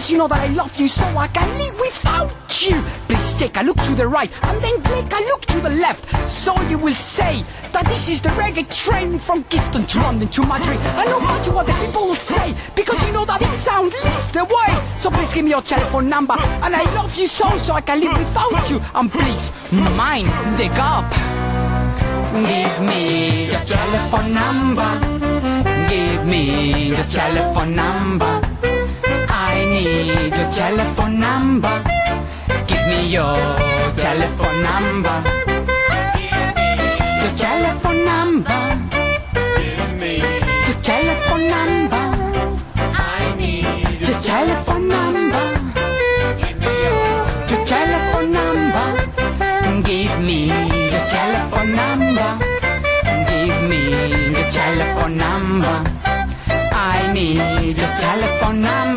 Because 0.00 0.12
you 0.12 0.16
know 0.16 0.28
that 0.28 0.40
I 0.40 0.46
love 0.54 0.74
you 0.80 0.88
so 0.88 1.04
I 1.04 1.28
can 1.28 1.46
live 1.58 1.78
without 1.78 2.32
you. 2.62 2.80
Please 3.06 3.34
take 3.34 3.54
a 3.58 3.62
look 3.62 3.76
to 3.82 3.94
the 3.94 4.08
right 4.08 4.32
and 4.48 4.56
then 4.64 4.80
take 4.84 5.12
a 5.12 5.22
look 5.28 5.42
to 5.52 5.60
the 5.60 5.68
left 5.68 6.08
so 6.26 6.58
you 6.70 6.78
will 6.78 6.94
say 6.94 7.44
that 7.72 7.84
this 7.84 8.08
is 8.08 8.22
the 8.22 8.30
reggae 8.30 8.64
train 8.74 9.18
from 9.18 9.44
Kingston 9.44 9.84
to 9.84 9.98
London 9.98 10.28
to 10.28 10.40
Madrid. 10.46 10.78
And 10.80 11.10
no 11.10 11.20
matter 11.20 11.52
what 11.52 11.66
the 11.66 11.74
people 11.84 12.06
will 12.08 12.14
say 12.14 12.54
because 12.74 12.96
you 13.06 13.12
know 13.12 13.26
that 13.26 13.40
this 13.40 13.52
sound 13.52 13.92
leads 13.92 14.32
the 14.32 14.46
way. 14.46 14.72
So 14.96 15.10
please 15.10 15.34
give 15.34 15.44
me 15.44 15.50
your 15.50 15.60
telephone 15.60 16.08
number 16.08 16.32
and 16.32 16.74
I 16.74 16.82
love 16.94 17.14
you 17.16 17.26
so 17.26 17.58
so 17.58 17.74
I 17.74 17.82
can 17.82 18.00
live 18.00 18.16
without 18.16 18.70
you. 18.70 18.80
And 18.94 19.12
please 19.12 19.52
mind 20.00 20.30
the 20.56 20.68
gap. 20.80 21.12
Give 22.32 22.88
me 22.88 23.50
your 23.50 23.60
telephone 23.60 24.32
number. 24.32 24.90
Give 25.90 26.26
me 26.26 26.88
your 26.88 27.04
telephone 27.04 27.76
number. 27.76 28.49
Need 29.82 30.36
your 30.36 30.50
telephone 30.52 31.18
number. 31.20 31.82
Give 32.68 32.86
me 32.86 33.06
your 33.08 33.56
telephone 33.96 34.62
number. 34.62 35.16
Your 37.22 37.32
telephone 37.44 38.04
number. 38.04 38.60
Give 39.56 39.92
me 39.98 40.18
Your 40.66 40.78
telephone 40.82 41.44
number. 41.54 42.04
I 42.76 43.34
need 43.38 44.00
your 44.06 44.20
telephone 44.20 44.86
number. 44.88 45.46
Your 47.48 47.64
telephone 47.64 48.32
number. 48.32 48.86
Give 49.88 50.20
me 50.20 50.38
your 50.92 51.04
telephone 51.16 51.74
number. 51.80 52.30
Give 53.30 53.62
me 53.70 53.80
your 54.36 54.50
telephone 54.52 55.16
number. 55.16 55.76
I 56.74 57.10
need 57.14 57.78
your 57.78 57.92
telephone 57.98 58.60
number. 58.60 58.89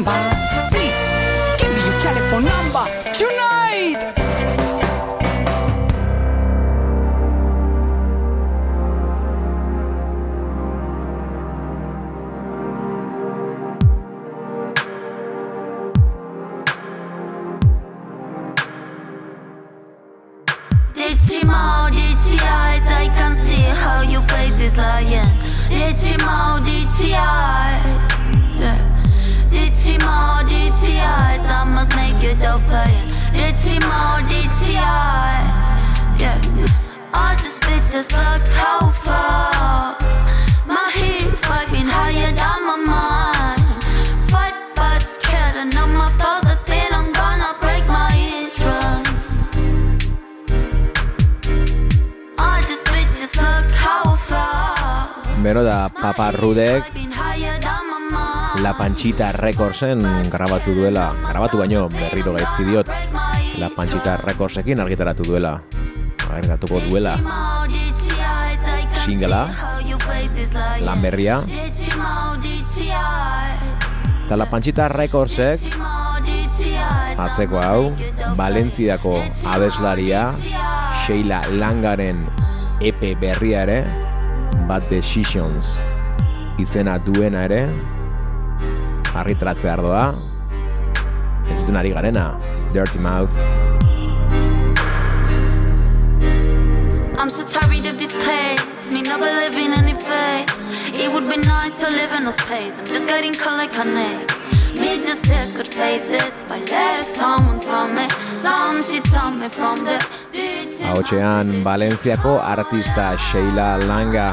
Ditchy 33.63 34.75
eyes. 34.75 36.19
Yeah. 36.19 36.39
All 37.13 37.35
these 37.37 37.59
bitches 37.59 38.11
look 38.11 38.43
far. 39.03 39.95
My 40.67 40.91
heat's 40.93 41.39
vibing 41.47 41.87
higher 41.87 42.31
than 42.31 42.59
my 42.67 42.75
mind. 42.75 43.83
Fight 44.29 44.53
but 44.75 45.01
scared, 45.01 45.55
and 45.55 45.75
on 45.75 45.93
my 45.95 46.09
foes, 46.19 46.45
I 46.45 46.55
think 46.65 46.91
I'm 46.91 47.11
gonna 47.11 47.55
break 47.61 47.85
my 47.87 48.09
eardrum. 48.15 49.03
All 52.39 52.61
these 52.67 52.83
bitches 52.91 53.33
look 53.35 53.71
how 53.71 54.15
far. 54.27 55.07
Bero 55.41 55.63
da 55.63 55.89
Papa 55.89 56.31
Rudek. 56.35 56.83
La 58.61 58.73
Panchita 58.77 59.31
Recordsen 59.31 59.99
grabatu 60.29 60.75
duela, 60.75 61.11
grabatu 61.27 61.57
baino 61.57 61.89
berriro 61.89 62.33
gaizki 62.37 62.63
diot, 62.63 62.87
La 63.63 63.69
Panchita 63.71 64.17
Recordsekin 64.19 64.75
argitaratu 64.83 65.23
duela. 65.23 65.53
Argitaratuko 66.27 66.81
duela 66.89 67.13
Singela 68.99 69.47
lan 70.83 70.99
berria. 70.99 71.37
Eta 74.25 74.35
La 74.35 74.49
Panchita 74.51 74.89
Recordsek 74.91 75.63
atzeko 77.23 77.61
hau, 77.63 77.93
Valentziako 78.35 79.13
abeslaria 79.47 80.25
Sheila 81.05 81.39
Langaren 81.55 82.25
EP 82.83 83.13
berria 83.21 83.63
ere, 83.63 83.77
Bad 84.67 84.91
Decisions 84.91 85.77
izena 86.59 86.97
duena 86.99 87.45
ere, 87.47 87.61
argitratzea 89.15 89.77
ardoa, 89.77 90.03
ez 91.47 91.61
duten 91.61 91.79
ari 91.79 91.95
garena, 91.95 92.33
Dirty 92.73 92.97
Mouth. 92.97 93.31
I'm 97.19 97.29
so 97.29 97.45
tired 97.47 97.85
of 97.85 97.99
this 97.99 98.11
place. 98.23 98.61
Me 98.89 99.03
not 99.03 99.19
believing 99.19 99.71
any 99.71 99.93
face. 99.93 100.49
It 100.99 101.11
would 101.13 101.29
be 101.29 101.37
nice 101.37 101.79
to 101.79 101.87
live 101.87 102.11
in 102.13 102.25
a 102.25 102.31
space. 102.31 102.75
I'm 102.79 102.85
just 102.87 103.07
getting 103.07 103.33
caught 103.33 103.57
like 103.57 103.75
a 103.75 103.85
next. 103.85 104.35
Me 104.73 104.97
just 104.97 105.25
good 105.29 105.71
faces. 105.71 106.43
But 106.49 106.69
let 106.71 107.05
someone 107.05 107.59
tell 107.59 107.87
me. 107.87 108.07
Some 108.33 108.81
she 108.81 108.99
told 109.01 109.35
me 109.35 109.49
from 109.49 109.77
the 109.85 109.97
Ahotxean, 110.89 111.63
Valentziako 111.63 112.39
artista 112.41 113.17
Sheila 113.17 113.77
Langa 113.85 114.29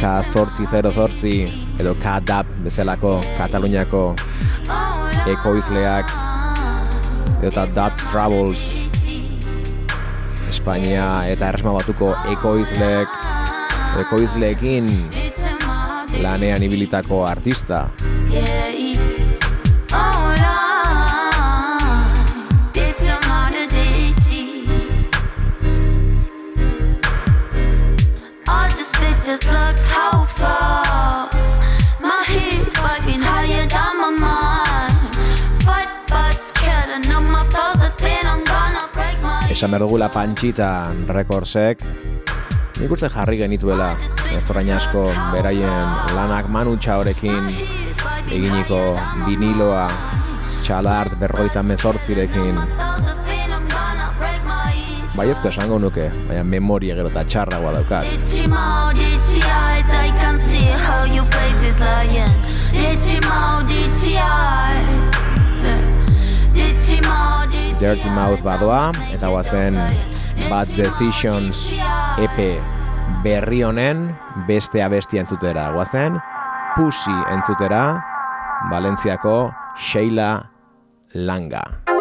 K808 0.00 1.80
edo 1.80 1.94
K-Dab 1.94 2.46
bezalako 2.64 3.20
Kataluniako 3.38 4.16
ekoizleak 5.26 6.27
eta 7.42 7.66
Dab 7.74 7.96
Travels 8.10 8.62
Espainia 10.48 11.28
eta 11.30 11.52
Erresma 11.52 11.74
Batuko 11.76 12.14
ekoizleek 12.32 13.18
ekoizleekin 14.06 14.90
lanean 16.22 16.62
ibilitako 16.62 17.24
artista 17.28 17.88
Yeah. 18.28 18.87
Esan 39.58 39.72
behar 39.72 39.82
dugula 39.82 40.06
Panchita 40.06 40.86
Recordsek. 41.08 41.80
Nik 42.78 42.92
uste 42.94 43.08
jarri 43.10 43.40
genituela 43.40 43.88
ez 44.30 44.46
asko 44.46 45.10
beraien 45.32 46.14
lanak 46.14 46.46
Manu 46.48 46.76
Txaorekin 46.76 47.50
eginiko 48.30 48.94
viniloa 49.26 49.88
txalart 50.62 51.18
berroita 51.18 51.64
mezortzirekin. 51.64 52.54
Baiezko 55.16 55.48
esango 55.48 55.80
nuke, 55.80 56.06
baina 56.28 56.44
memoria 56.44 56.94
gero 56.94 57.10
eta 57.10 57.24
txarragoa 57.24 57.72
daukat. 57.80 58.06
Ditchy 58.06 58.46
Dirty 67.78 68.10
Mouth 68.10 68.42
badoa 68.42 68.90
eta 69.14 69.30
guazen 69.30 69.78
Bad 70.48 70.72
Decisions 70.74 71.68
EP 72.18 72.38
berri 73.22 73.62
honen 73.62 74.08
beste 74.48 74.82
abestia 74.82 75.22
entzutera. 75.22 75.70
Guazen 75.76 76.18
Pussy 76.76 77.14
entzutera 77.30 77.84
Valentziako 78.70 79.36
Sheila 79.78 80.32
Langa 81.14 81.97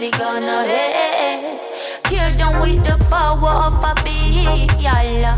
pussy 0.00 0.10
gonna 0.12 0.64
hit. 0.64 1.68
Kill 2.04 2.32
them 2.32 2.62
with 2.62 2.82
the 2.84 2.96
power 3.10 3.50
of 3.66 3.84
a 3.84 3.94
beat, 4.02 4.72
yalla. 4.80 5.36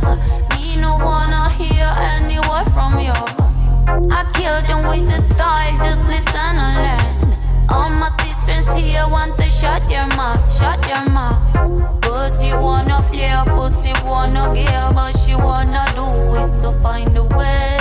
Me 0.54 0.76
no 0.80 0.96
wanna 1.02 1.50
hear 1.50 1.92
any 1.98 2.38
word 2.48 2.68
from 2.72 2.98
you. 3.00 3.12
I 4.10 4.24
kill 4.34 4.60
them 4.62 4.88
with 4.88 5.08
the 5.08 5.18
style, 5.34 5.76
just 5.78 6.04
listen 6.04 6.36
and 6.36 6.76
learn. 6.84 7.66
All 7.70 7.90
my 7.90 8.10
sisters 8.20 8.68
here 8.76 9.08
want 9.08 9.36
to 9.38 9.50
shut 9.50 9.90
your 9.90 10.06
mouth, 10.16 10.40
shut 10.56 10.88
your 10.88 11.10
mouth. 11.10 11.42
Pussy 12.02 12.54
wanna 12.54 12.98
play, 13.10 13.34
pussy 13.56 13.92
wanna 14.04 14.52
give, 14.54 14.94
but 14.94 15.12
she 15.18 15.34
wanna 15.34 15.84
do 15.96 16.06
is 16.40 16.62
to 16.62 16.70
find 16.80 17.16
a 17.16 17.24
way. 17.36 17.78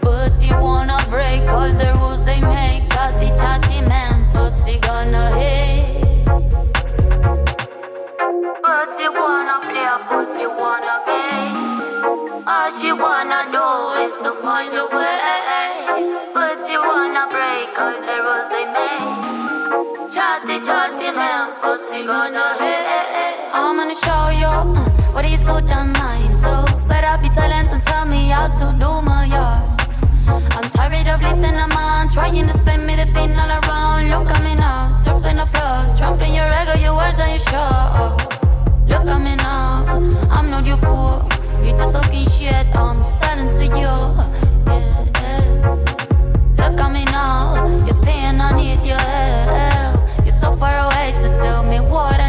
Pussy 0.00 0.52
wanna 0.52 0.98
break 1.10 1.48
all 1.48 1.68
the 1.68 1.92
rules 1.98 2.24
they 2.24 2.40
make. 2.40 2.88
Chatty, 2.88 3.30
chatty 3.36 3.80
man, 3.80 4.29
pussy 4.70 4.78
gonna 4.80 5.34
hit. 5.36 6.26
Pussy 8.62 9.08
wanna 9.08 9.58
play, 9.66 9.90
pussy 10.08 10.46
wanna 10.46 10.96
game. 11.06 12.46
All 12.46 12.70
she 12.78 12.92
wanna 12.92 13.40
do 13.50 13.66
is 14.04 14.14
to 14.22 14.32
find 14.42 14.74
a 14.74 14.86
way. 14.94 15.18
Pussy 16.34 16.76
wanna 16.78 17.26
break 17.30 17.78
all 17.78 17.96
the 18.06 18.16
rules 18.24 18.48
they 18.52 18.66
make. 18.76 20.10
Chatty, 20.12 20.56
chatty 20.66 21.10
man, 21.18 21.52
pussy 21.62 22.06
gonna 22.06 22.54
hit. 22.60 23.52
I'm 23.52 23.76
gonna 23.76 23.94
show 23.94 24.30
you 24.38 24.46
uh, 24.46 25.12
what 25.12 25.24
is 25.24 25.42
good 25.42 25.68
and 25.68 25.92
nice. 25.92 26.42
So 26.42 26.64
better 26.88 27.20
be 27.22 27.28
silent 27.30 27.68
and 27.70 27.82
tell 27.84 28.06
me 28.06 28.28
how 28.28 28.48
to 28.48 28.66
do 28.78 29.02
my 29.02 29.09
tired 31.04 31.14
of 31.14 31.22
listening, 31.22 31.68
man. 31.68 32.08
Trying 32.08 32.42
to 32.42 32.54
spend 32.54 32.86
me 32.86 32.96
the 32.96 33.06
thing 33.06 33.36
all 33.38 33.50
around. 33.50 34.08
Look 34.10 34.30
at 34.30 34.42
me 34.42 34.54
now, 34.54 34.92
surfing 34.92 35.36
the 35.36 35.46
floor, 35.46 35.96
trampling 35.96 36.34
your 36.34 36.46
ego, 36.46 36.74
your 36.74 36.96
words 36.96 37.18
and 37.18 37.30
your 37.32 37.40
show. 37.40 38.16
Look 38.86 39.06
at 39.06 39.20
me 39.20 39.36
now, 39.36 39.84
I'm 40.30 40.50
not 40.50 40.66
your 40.66 40.76
fool. 40.78 41.26
You're 41.64 41.76
just 41.76 41.94
talking 41.94 42.28
shit, 42.30 42.66
I'm 42.76 42.98
just 42.98 43.20
telling 43.20 43.46
to 43.46 43.64
you. 43.64 43.90
Look 46.58 46.80
at 46.80 46.92
me 46.92 47.04
now, 47.04 47.54
you're 47.86 48.02
saying 48.02 48.40
I 48.40 48.56
need 48.56 48.86
your 48.86 48.98
help. 48.98 50.26
You're 50.26 50.36
so 50.36 50.54
far 50.54 50.78
away 50.86 51.12
to 51.14 51.28
tell 51.42 51.64
me 51.64 51.80
what 51.80 52.19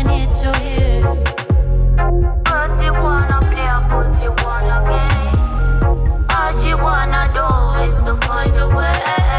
find 8.43 8.57
a 8.57 8.75
way. 8.75 9.30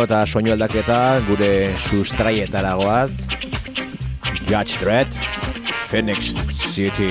Tono 0.00 0.06
eta 0.06 0.26
soinu 0.26 0.52
aldaketa 0.54 1.20
gure 1.26 1.74
sustraietara 1.76 2.72
goaz. 2.78 3.10
Judge 4.48 4.78
Dredd, 4.80 5.12
Phoenix 5.90 6.32
City. 6.52 7.10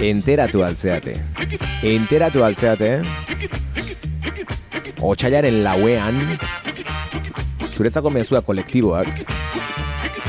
Enteratu 0.00 0.64
altzeate. 0.64 1.18
Enteratu 1.82 2.42
altzeate. 2.42 3.27
Otsailaren 5.08 5.62
lauean, 5.64 6.18
zuretzako 7.64 8.10
mezua 8.12 8.42
kolektiboak, 8.44 9.08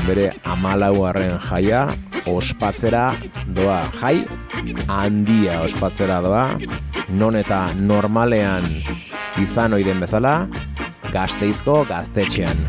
bere 0.06 0.30
amalauarren 0.48 1.34
jaia, 1.44 1.82
ospatzera 2.30 3.10
doa. 3.58 3.82
Jai, 4.00 4.22
handia 4.88 5.58
ospatzera 5.66 6.22
doa, 6.24 6.46
non 7.12 7.36
eta 7.36 7.58
normalean 7.76 8.64
izan 9.44 9.76
oiden 9.76 10.00
bezala, 10.00 10.48
gazteizko 11.12 11.82
gaztetxean. 11.90 12.64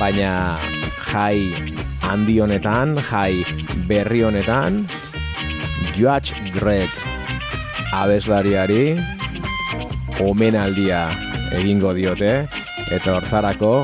Baina 0.00 0.32
jai 1.12 1.81
handi 2.02 2.38
honetan, 2.40 2.96
jai 3.10 3.44
berri 3.88 4.22
honetan, 4.26 4.86
Judge 5.92 6.38
Dredd 6.54 6.92
abeslariari 7.92 8.96
omenaldia 10.24 11.04
egingo 11.58 11.92
diote 11.96 12.32
eta 12.92 13.18
hortarako 13.18 13.74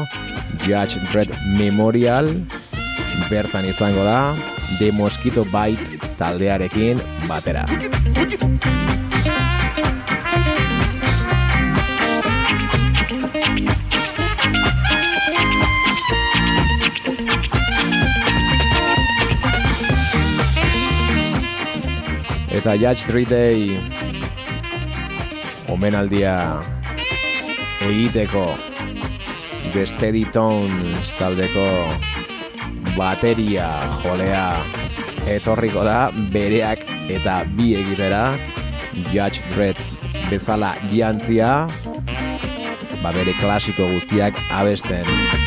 Judge 0.65 1.01
Dredd 1.13 1.35
Memorial 1.59 2.33
bertan 3.29 3.69
izango 3.69 4.05
da 4.07 4.35
The 4.79 4.91
Mosquito 4.93 5.45
Bite 5.45 5.99
taldearekin 6.19 7.01
batera. 7.29 7.67
Eta 22.59 22.73
Judge 22.75 23.07
Dredd 23.07 23.31
Day 23.31 23.79
omenaldia 25.71 26.59
egiteko 27.87 28.49
The 29.71 29.87
Steady 29.87 30.25
Tones 30.35 31.15
taldeko 31.21 31.69
bateria 32.97 33.69
jolea 34.03 34.45
etorriko 35.39 35.87
da 35.87 36.11
bereak 36.35 36.83
eta 37.07 37.45
bi 37.55 37.77
egitera. 37.79 38.35
Judge 39.15 39.47
Dredd 39.55 39.79
bezala 40.27 40.75
jantzia 40.91 41.69
ba 43.05 43.15
bere 43.15 43.39
klasiko 43.39 43.87
guztiak 43.95 44.35
abesten 44.51 45.38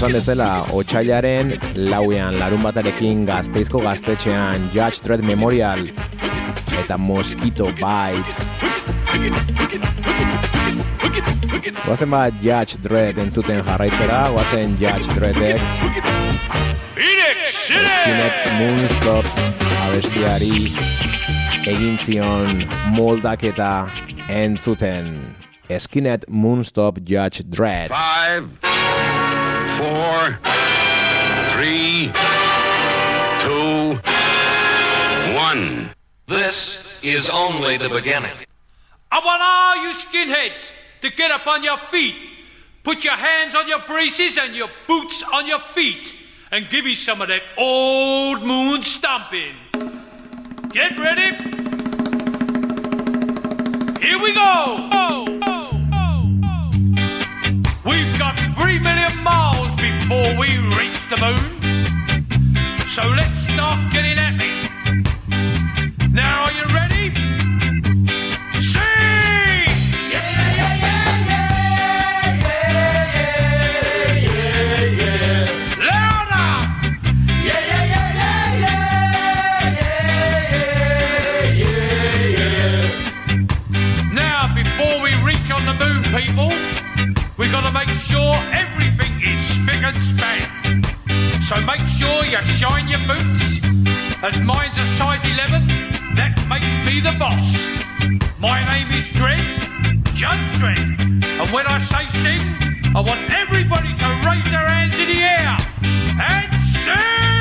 Esan 0.00 0.14
bezala, 0.16 0.62
otxailaren 0.72 1.50
lauean 1.76 2.38
larun 2.40 2.62
batarekin 2.64 3.26
gazteizko 3.28 3.82
gaztetxean 3.84 4.70
Judge 4.72 5.02
Dredd 5.04 5.20
Memorial 5.28 5.82
eta 6.80 6.96
Mosquito 6.96 7.66
Bite. 7.76 8.32
Guazen 11.82 12.16
bat 12.16 12.40
Judge 12.40 12.80
Dredd 12.80 13.20
entzuten 13.20 13.60
jarraitzera, 13.66 14.22
guazen 14.32 14.78
Judge 14.80 15.18
Dreddek 15.18 15.60
Eskinek 16.96 18.40
Moonstop 18.56 19.28
abestiari 19.84 20.72
egin 21.68 22.00
zion 22.00 22.64
moldaketa 22.96 23.84
entzuten. 24.32 25.12
Eskinet 25.68 26.24
Moonstop 26.26 27.04
Judge 27.04 27.44
Dredd. 27.44 27.92
Five, 27.92 28.69
four, 29.80 30.38
three, 31.54 32.12
two, 33.40 33.98
one. 35.34 35.88
This 36.26 37.02
is 37.02 37.30
only 37.30 37.78
the 37.78 37.88
beginning. 37.88 38.36
I 39.10 39.20
want 39.24 39.42
all 39.42 39.76
you 39.82 39.94
skinheads 39.94 40.70
to 41.00 41.08
get 41.10 41.30
up 41.30 41.46
on 41.46 41.62
your 41.62 41.78
feet. 41.78 42.14
Put 42.82 43.04
your 43.04 43.16
hands 43.16 43.54
on 43.54 43.68
your 43.68 43.80
braces 43.86 44.36
and 44.36 44.54
your 44.54 44.68
boots 44.86 45.22
on 45.32 45.46
your 45.46 45.60
feet. 45.60 46.14
And 46.50 46.68
give 46.68 46.84
me 46.84 46.94
some 46.94 47.22
of 47.22 47.28
that 47.28 47.42
old 47.56 48.42
moon 48.42 48.82
stomping. 48.82 49.54
Get 50.72 50.98
ready. 50.98 51.36
Here 54.04 54.18
we 54.18 54.34
go. 54.34 54.76
Oh. 54.92 55.39
We've 57.82 58.18
got 58.18 58.36
three 58.54 58.78
million 58.78 59.16
miles 59.22 59.74
before 59.76 60.36
we 60.36 60.58
reach 60.76 61.00
the 61.08 61.16
moon. 61.16 61.86
So 62.86 63.02
let's 63.08 63.38
start 63.48 63.90
getting 63.90 64.18
at 64.18 64.38
it. 64.38 64.68
Now, 66.12 66.44
are 66.44 66.52
you 66.52 66.64
ready? 66.74 66.89
We 87.40 87.48
gotta 87.48 87.72
make 87.72 87.88
sure 87.96 88.34
everything 88.52 89.12
is 89.22 89.40
spick 89.40 89.82
and 89.82 89.96
span. 90.02 90.84
So 91.42 91.58
make 91.62 91.80
sure 91.88 92.22
you 92.26 92.42
shine 92.42 92.86
your 92.86 93.00
boots. 93.08 93.60
As 94.22 94.38
mine's 94.40 94.76
a 94.76 94.84
size 94.98 95.24
11, 95.24 95.66
that 96.16 96.36
makes 96.50 96.76
me 96.86 97.00
the 97.00 97.16
boss. 97.18 97.48
My 98.38 98.62
name 98.66 98.90
is 98.90 99.08
Dredd, 99.08 100.04
Judge 100.12 100.44
Dredd. 100.60 101.00
And 101.24 101.48
when 101.50 101.66
I 101.66 101.78
say 101.78 102.06
sing, 102.20 102.44
I 102.94 103.00
want 103.00 103.32
everybody 103.32 103.96
to 103.96 104.06
raise 104.28 104.44
their 104.44 104.68
hands 104.68 104.98
in 104.98 105.08
the 105.08 105.22
air 105.22 105.56
and 106.20 106.54
sing! 106.84 107.39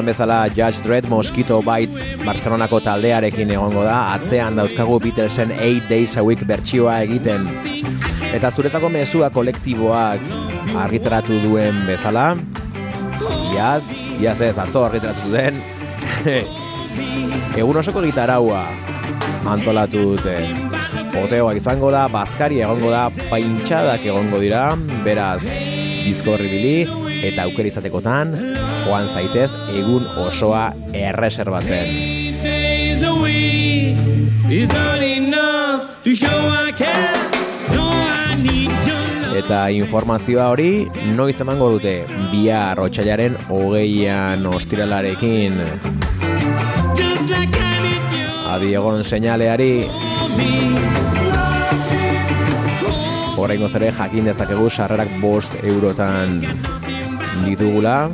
Esan 0.00 0.06
bezala 0.06 0.48
Judge 0.48 0.80
Dredd 0.80 1.08
Mosquito 1.12 1.58
Bite 1.60 2.16
Bartzelonako 2.24 2.78
taldearekin 2.80 3.50
egongo 3.52 3.82
da, 3.84 4.14
atzean 4.14 4.56
dauzkagu 4.56 4.96
Beatlesen 5.02 5.52
8 5.52 5.90
Days 5.90 6.16
a 6.16 6.22
Week 6.24 6.40
bertsioa 6.46 7.02
egiten. 7.04 7.44
Eta 8.32 8.48
zurezako 8.50 8.88
mezua 8.88 9.28
kolektiboak 9.28 10.24
argitaratu 10.80 11.36
duen 11.42 11.76
bezala, 11.84 12.32
iaz, 13.52 13.90
iaz 14.22 14.38
ez, 14.40 14.56
atzo 14.56 14.86
argitaratu 14.86 15.28
zuten, 15.28 15.60
egun 17.60 17.82
osoko 17.82 18.00
gitaraua 18.06 18.64
antolatu 19.52 20.14
dute. 20.14 20.38
Poteoak 21.12 21.60
izango 21.60 21.92
da, 21.92 22.06
bazkari 22.08 22.62
egongo 22.64 22.94
da, 22.94 23.10
paintxadak 23.28 24.08
egongo 24.08 24.40
dira, 24.40 24.70
beraz, 25.04 25.42
bizkorri 26.06 26.48
bili, 26.48 26.76
eta 27.26 27.44
aukera 27.44 27.68
izatekotan, 27.68 28.38
joan 28.84 29.08
zaitez 29.08 29.50
egun 29.74 30.06
osoa 30.26 30.72
erreserbatzen. 30.92 31.86
Eta 39.40 39.60
informazioa 39.72 40.46
hori 40.52 40.70
noiz 41.16 41.36
emango 41.40 41.70
dute 41.76 41.94
bia 42.32 42.74
rotxailaren 42.78 43.38
hogeian 43.48 44.46
ostiralarekin. 44.46 45.60
Adi 48.50 48.74
egon 48.74 49.04
seinaleari. 49.04 49.72
Horrein 53.40 53.62
gozere 53.62 53.92
jakin 53.96 54.26
dezakegu 54.28 54.66
sarrerak 54.70 55.14
bost 55.22 55.54
eurotan 55.62 56.40
ditugula. 57.46 58.10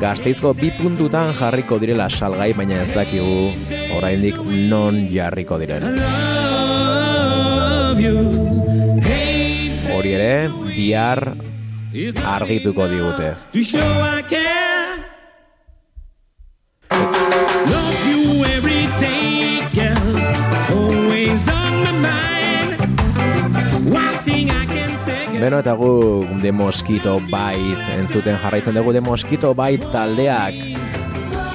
Gazteizko 0.00 0.54
bi 0.56 0.70
puntutan 0.76 1.34
jarriko 1.36 1.78
direla 1.82 2.08
salgai, 2.10 2.52
baina 2.56 2.80
ez 2.82 2.90
dakigu 2.94 3.52
oraindik 3.98 4.38
non 4.70 4.98
jarriko 5.12 5.58
diren. 5.60 5.84
Hori 9.92 10.14
ere, 10.16 10.32
bihar 10.72 11.34
argituko 12.24 12.88
digute. 12.88 13.34
Beno 25.42 25.58
eta 25.58 25.72
gu 25.74 26.22
The 26.38 26.52
Mosquito 26.54 27.16
Bite 27.18 27.96
entzuten 27.98 28.36
jarraitzen 28.38 28.76
dugu 28.78 28.92
The 28.94 29.00
Mosquito 29.02 29.48
Bite 29.58 29.88
taldeak. 29.90 30.54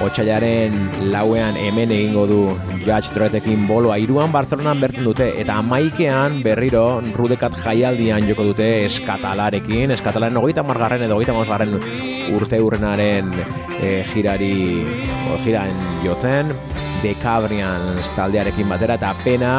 Otsailaren 0.04 1.08
lauean 1.08 1.56
hemen 1.56 1.94
egingo 1.96 2.26
du 2.28 2.40
Judge 2.84 3.14
Dreddekin 3.14 3.64
boloa. 3.64 3.96
Iruan 3.96 4.28
Bartzelonan 4.34 4.82
bertzen 4.82 5.08
dute 5.08 5.30
eta 5.40 5.56
amaikean 5.62 6.42
berriro 6.44 7.00
rudekat 7.16 7.56
jaialdian 7.64 8.28
joko 8.28 8.50
dute 8.50 8.66
eskatalarekin. 8.90 9.96
Eskatalaren 9.96 10.36
hogeita 10.36 10.66
margarren 10.68 11.06
edo 11.08 11.16
hogeita 11.16 11.38
margarren 11.38 11.72
urte 12.36 12.60
urrenaren 12.60 13.32
e, 13.80 14.04
jirari 14.12 14.84
o, 15.32 15.40
jiran 15.46 15.72
jotzen 16.04 16.52
Dekabrian 17.02 18.00
taldearekin 18.16 18.68
batera 18.68 18.96
eta 18.98 19.12
pena 19.24 19.52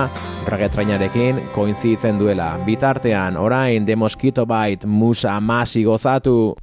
reggaetrainarekin 0.50 1.40
koinzitzen 1.56 2.20
duela. 2.20 2.58
Bitartean, 2.66 3.38
orain 3.38 3.86
The 3.86 3.96
Mosquito 3.96 4.46
Bite 4.50 4.88
musa 4.88 5.40
masi 5.40 5.84
gozatu. 5.84 6.56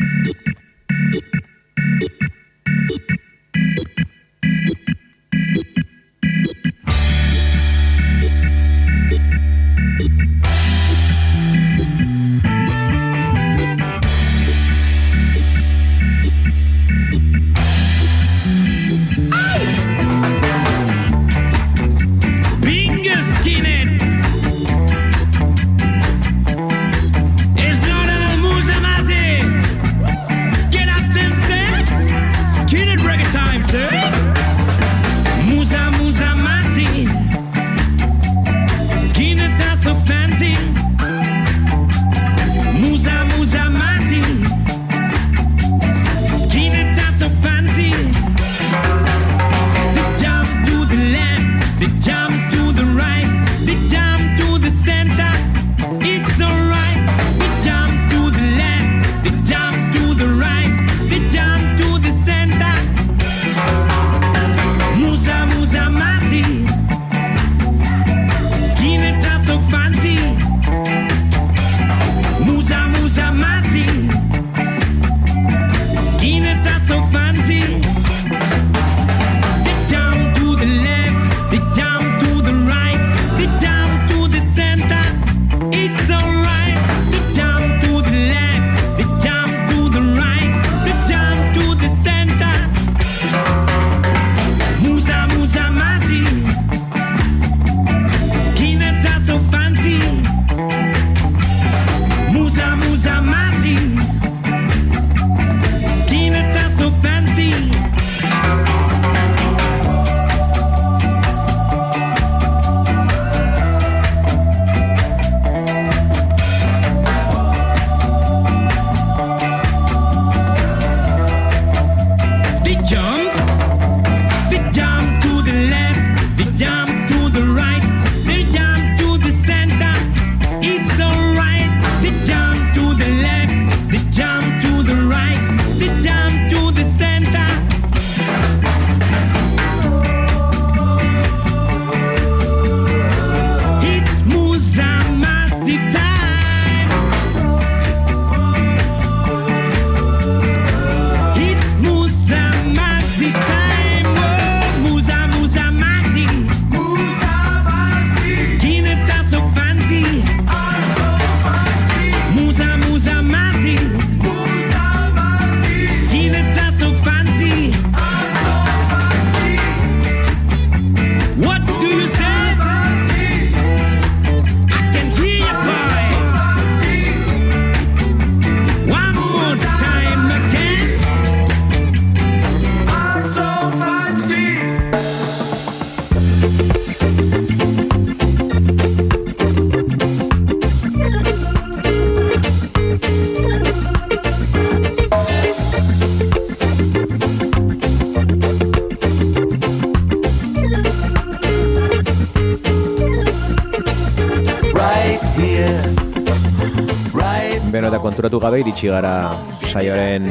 Gabe 208.56 208.64
iritsi 208.64 208.88
gara 208.88 209.36
saioaren 209.68 210.24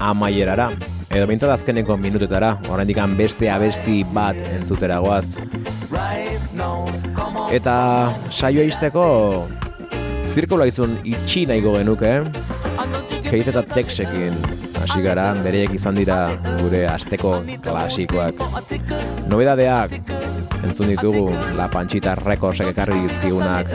amaierara. 0.00 0.68
Edo 1.14 1.26
bintzat 1.30 1.52
azkeneko 1.54 1.96
minutetara, 1.96 2.58
oraindik 2.68 2.98
beste 3.16 3.48
abesti 3.48 4.04
bat 4.12 4.36
entzutera 4.36 4.98
goaz. 4.98 5.36
right 5.90 6.40
now. 6.52 6.84
Come 7.14 7.38
on. 7.38 7.52
Eta 7.54 8.12
saioa 8.30 8.64
izteko 8.64 9.46
zirkula 10.26 10.66
izun 10.66 10.98
itxi 11.04 11.46
nahiko 11.46 11.76
genuke, 11.78 12.12
Kate 13.24 13.50
eta 13.50 13.62
Texekin 13.62 14.34
hasi 14.82 15.00
gara, 15.00 15.32
bereiek 15.34 15.72
izan 15.74 15.94
dira 15.94 16.36
gure 16.60 16.86
asteko 16.86 17.44
klasikoak. 17.62 18.34
Nobedadeak 19.30 19.96
entzun 20.64 20.92
ditugu 20.92 21.30
La 21.56 21.70
Panchita 21.70 22.14
Recordsek 22.14 22.74
ekarri 22.74 23.00
dizkigunak. 23.06 23.72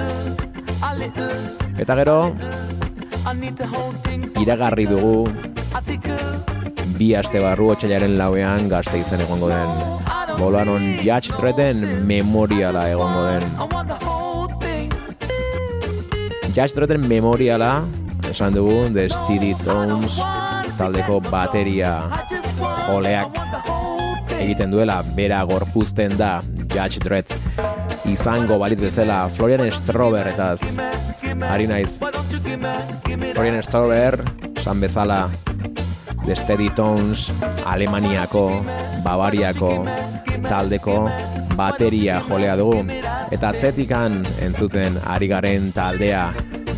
Eta 1.80 1.96
gero, 1.96 2.20
iragarri 4.42 4.86
dugu 4.90 5.30
bi 6.98 7.10
aste 7.16 7.40
barru 7.44 7.70
otxailaren 7.74 8.18
lauean 8.18 8.68
gazte 8.72 8.98
izan 9.00 9.22
egongo 9.24 9.48
den. 9.52 9.70
Bolanon 10.40 10.86
Judge 11.04 11.36
Dredden 11.38 12.06
memoriala 12.08 12.90
egongo 12.92 13.22
den. 13.30 13.44
Judge 16.56 16.74
Dredden 16.76 17.08
memoriala 17.08 17.72
esan 18.32 18.58
dugu 18.58 18.90
The 18.94 19.10
Steady 19.10 19.54
Tones 19.64 20.20
taldeko 20.80 21.20
bateria 21.30 21.94
joleak 22.88 23.40
egiten 24.40 24.72
duela 24.72 25.02
bera 25.16 25.44
gorpuzten 25.44 26.18
da 26.18 26.40
Judge 26.74 27.00
Dredd 27.04 27.79
izango 28.14 28.58
balitz 28.60 28.80
bezala 28.82 29.20
Florian 29.30 29.66
Strober 29.72 30.28
eta 30.32 30.54
ari 31.50 31.68
naiz 31.70 31.98
Florian 33.34 33.62
Strober 33.64 34.20
esan 34.56 34.82
bezala 34.82 35.30
The 36.26 36.36
Steady 36.36 36.70
Tones 36.76 37.30
Alemaniako, 37.66 38.62
Bavariako 39.06 39.74
taldeko 40.48 41.00
bateria 41.56 42.20
jolea 42.28 42.56
dugu 42.60 42.86
eta 43.32 43.52
atzetikan 43.54 44.24
entzuten 44.46 45.00
ari 45.08 45.32
garen 45.32 45.74
taldea 45.74 46.30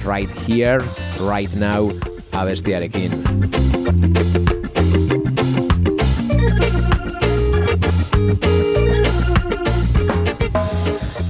Right 0.06 0.32
Here, 0.48 0.82
Right 1.22 1.54
Now 1.54 1.92
abestiarekin. 2.34 3.81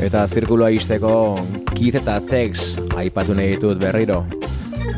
Eta 0.02 0.26
zirkuloa 0.28 0.72
izteko 0.74 1.40
Keith 1.76 2.00
eta 2.02 2.18
Tex 2.26 2.72
aipatu 2.98 3.36
nahi 3.38 3.54
ditut 3.56 3.80
berriro. 3.80 4.24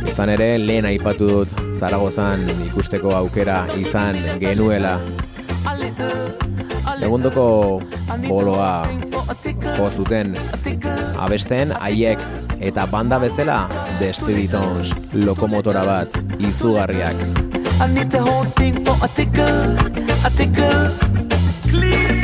Izan 0.08 0.32
ere, 0.34 0.56
lehen 0.58 0.88
aipatu 0.88 1.28
dut 1.30 1.54
Zaragozan 1.76 2.48
ikusteko 2.70 3.12
aukera 3.18 3.66
izan 3.80 4.18
genuela. 4.40 4.98
Egundoko 7.04 7.82
boloa 8.28 8.88
zuten 9.92 10.38
abesten 11.20 11.74
haiek 11.80 12.20
eta 12.64 12.86
banda 12.88 13.20
bezala 13.20 13.68
The 14.00 14.14
Steady 14.14 14.48
Tones 14.48 14.94
lokomotora 15.14 15.84
bat 15.86 16.16
izugarriak. 16.40 17.20
I 17.82 17.88
need 17.94 18.10
the 18.12 18.22
whole 18.22 18.46
thing 18.46 18.74
for 18.86 18.96
a 19.04 19.08
tickle, 19.08 19.76
a 20.24 20.30
tickle, 20.30 20.90
clean. 21.68 22.24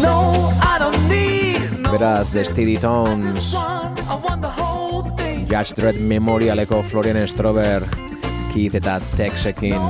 No, 0.00 0.52
I 0.60 0.78
don't 0.78 0.91
beraz, 1.92 2.32
The 2.32 2.44
Steady 2.44 2.78
Tones, 2.78 3.52
Judge 5.48 5.74
Dread 5.76 5.96
Memorialeko 6.00 6.82
Florian 6.82 7.28
Strober, 7.28 7.84
Keith 8.54 8.74
eta 8.80 8.96
Texekin, 9.16 9.80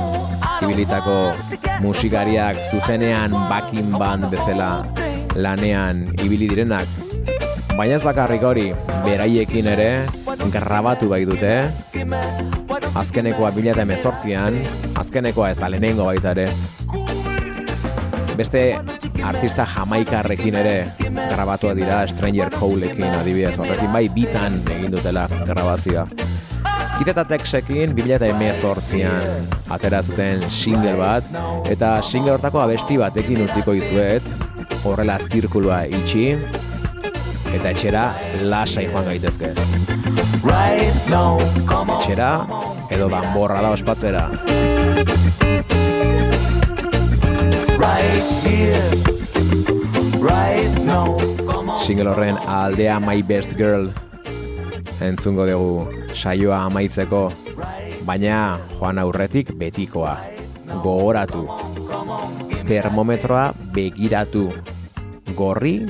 ibilitako 0.61 1.31
musikariak 1.79 2.59
zuzenean 2.67 3.31
bakin 3.47 3.95
band 3.95 4.27
bezala 4.27 4.83
lanean 5.39 6.03
ibili 6.19 6.49
direnak. 6.51 6.91
Baina 7.77 7.95
ez 7.95 8.03
bakarrik 8.03 8.43
hori, 8.43 8.67
beraiekin 9.07 9.71
ere, 9.71 9.89
grabatu 10.51 11.07
bai 11.09 11.23
dute, 11.25 11.55
azkenekoa 12.99 13.53
bila 13.55 13.71
eta 13.71 13.87
emezortzian, 13.87 14.59
azkenekoa 14.99 15.53
ez 15.55 15.57
da 15.63 15.71
lehenengo 15.71 16.11
baita 16.11 16.35
ere. 16.35 16.51
Beste 18.35 18.73
artista 19.21 19.65
jamaikarrekin 19.75 20.55
ere 20.55 20.77
grabatua 21.29 21.75
dira 21.75 22.07
Stranger 22.07 22.49
Cowlekin 22.49 23.13
adibidez 23.19 23.57
horrekin 23.59 23.91
bai 23.93 24.07
bitan 24.09 24.57
egin 24.71 24.91
dutela 24.91 25.27
grabazioa. 25.45 26.07
Kiteta 26.97 27.25
Texekin 27.25 27.95
2018an 27.97 29.47
atera 29.73 30.01
zuten 30.03 30.45
single 30.49 30.95
bat 30.97 31.23
eta 31.69 31.95
single 32.01 32.35
hortako 32.37 32.61
abesti 32.63 32.97
batekin 33.01 33.45
utziko 33.47 33.73
izuet 33.77 34.23
horrela 34.83 35.19
zirkulua 35.29 35.83
itxi 35.89 36.27
eta 37.53 37.69
etxera 37.69 38.07
lasai 38.49 38.87
joan 38.89 39.05
gaitezke. 39.11 39.53
Etxera 41.97 42.31
edo 42.93 43.09
danborra 43.09 43.61
da 43.61 43.73
ospatzera. 43.77 44.27
Single 51.85 52.09
horren 52.09 52.37
aldea 52.47 52.99
My 52.99 53.21
Best 53.23 53.53
Girl. 53.57 53.89
Entzungo 55.01 55.45
dugu 55.45 55.91
saioa 56.13 56.63
amaitzeko. 56.65 57.31
Baina 58.07 58.59
joan 58.79 58.99
aurretik 58.99 59.51
betikoa. 59.59 60.15
Gogoratu. 60.83 61.43
Termometroa 62.67 63.51
begiratu. 63.75 64.47
Gorri 65.35 65.87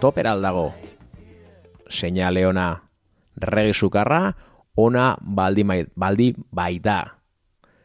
toperaldago, 0.00 0.72
aldago 0.72 1.88
Seina 1.88 2.30
leona 2.30 2.82
Regi 3.36 3.74
sukarra 3.74 4.36
Ona 4.76 5.16
baldi, 5.20 5.64
mai, 5.64 5.84
baldi 5.96 6.34
baita. 6.52 7.16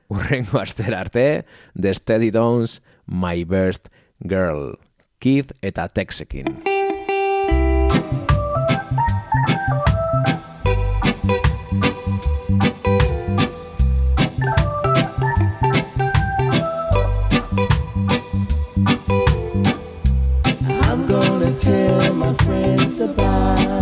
Urrengo 0.09 0.59
astera 0.59 0.99
arte 1.01 1.45
The 1.73 1.93
Steady 1.93 2.31
Tones 2.31 2.81
My 3.07 3.43
Best 3.43 3.89
Girl, 4.25 4.75
Keith 5.19 5.51
eta 5.61 5.89
Texekin. 5.93 6.61
I'm 20.81 21.05
gonna 21.07 21.53
tell 21.59 22.13
my 22.13 22.33
friends 22.33 22.99
about 22.99 23.74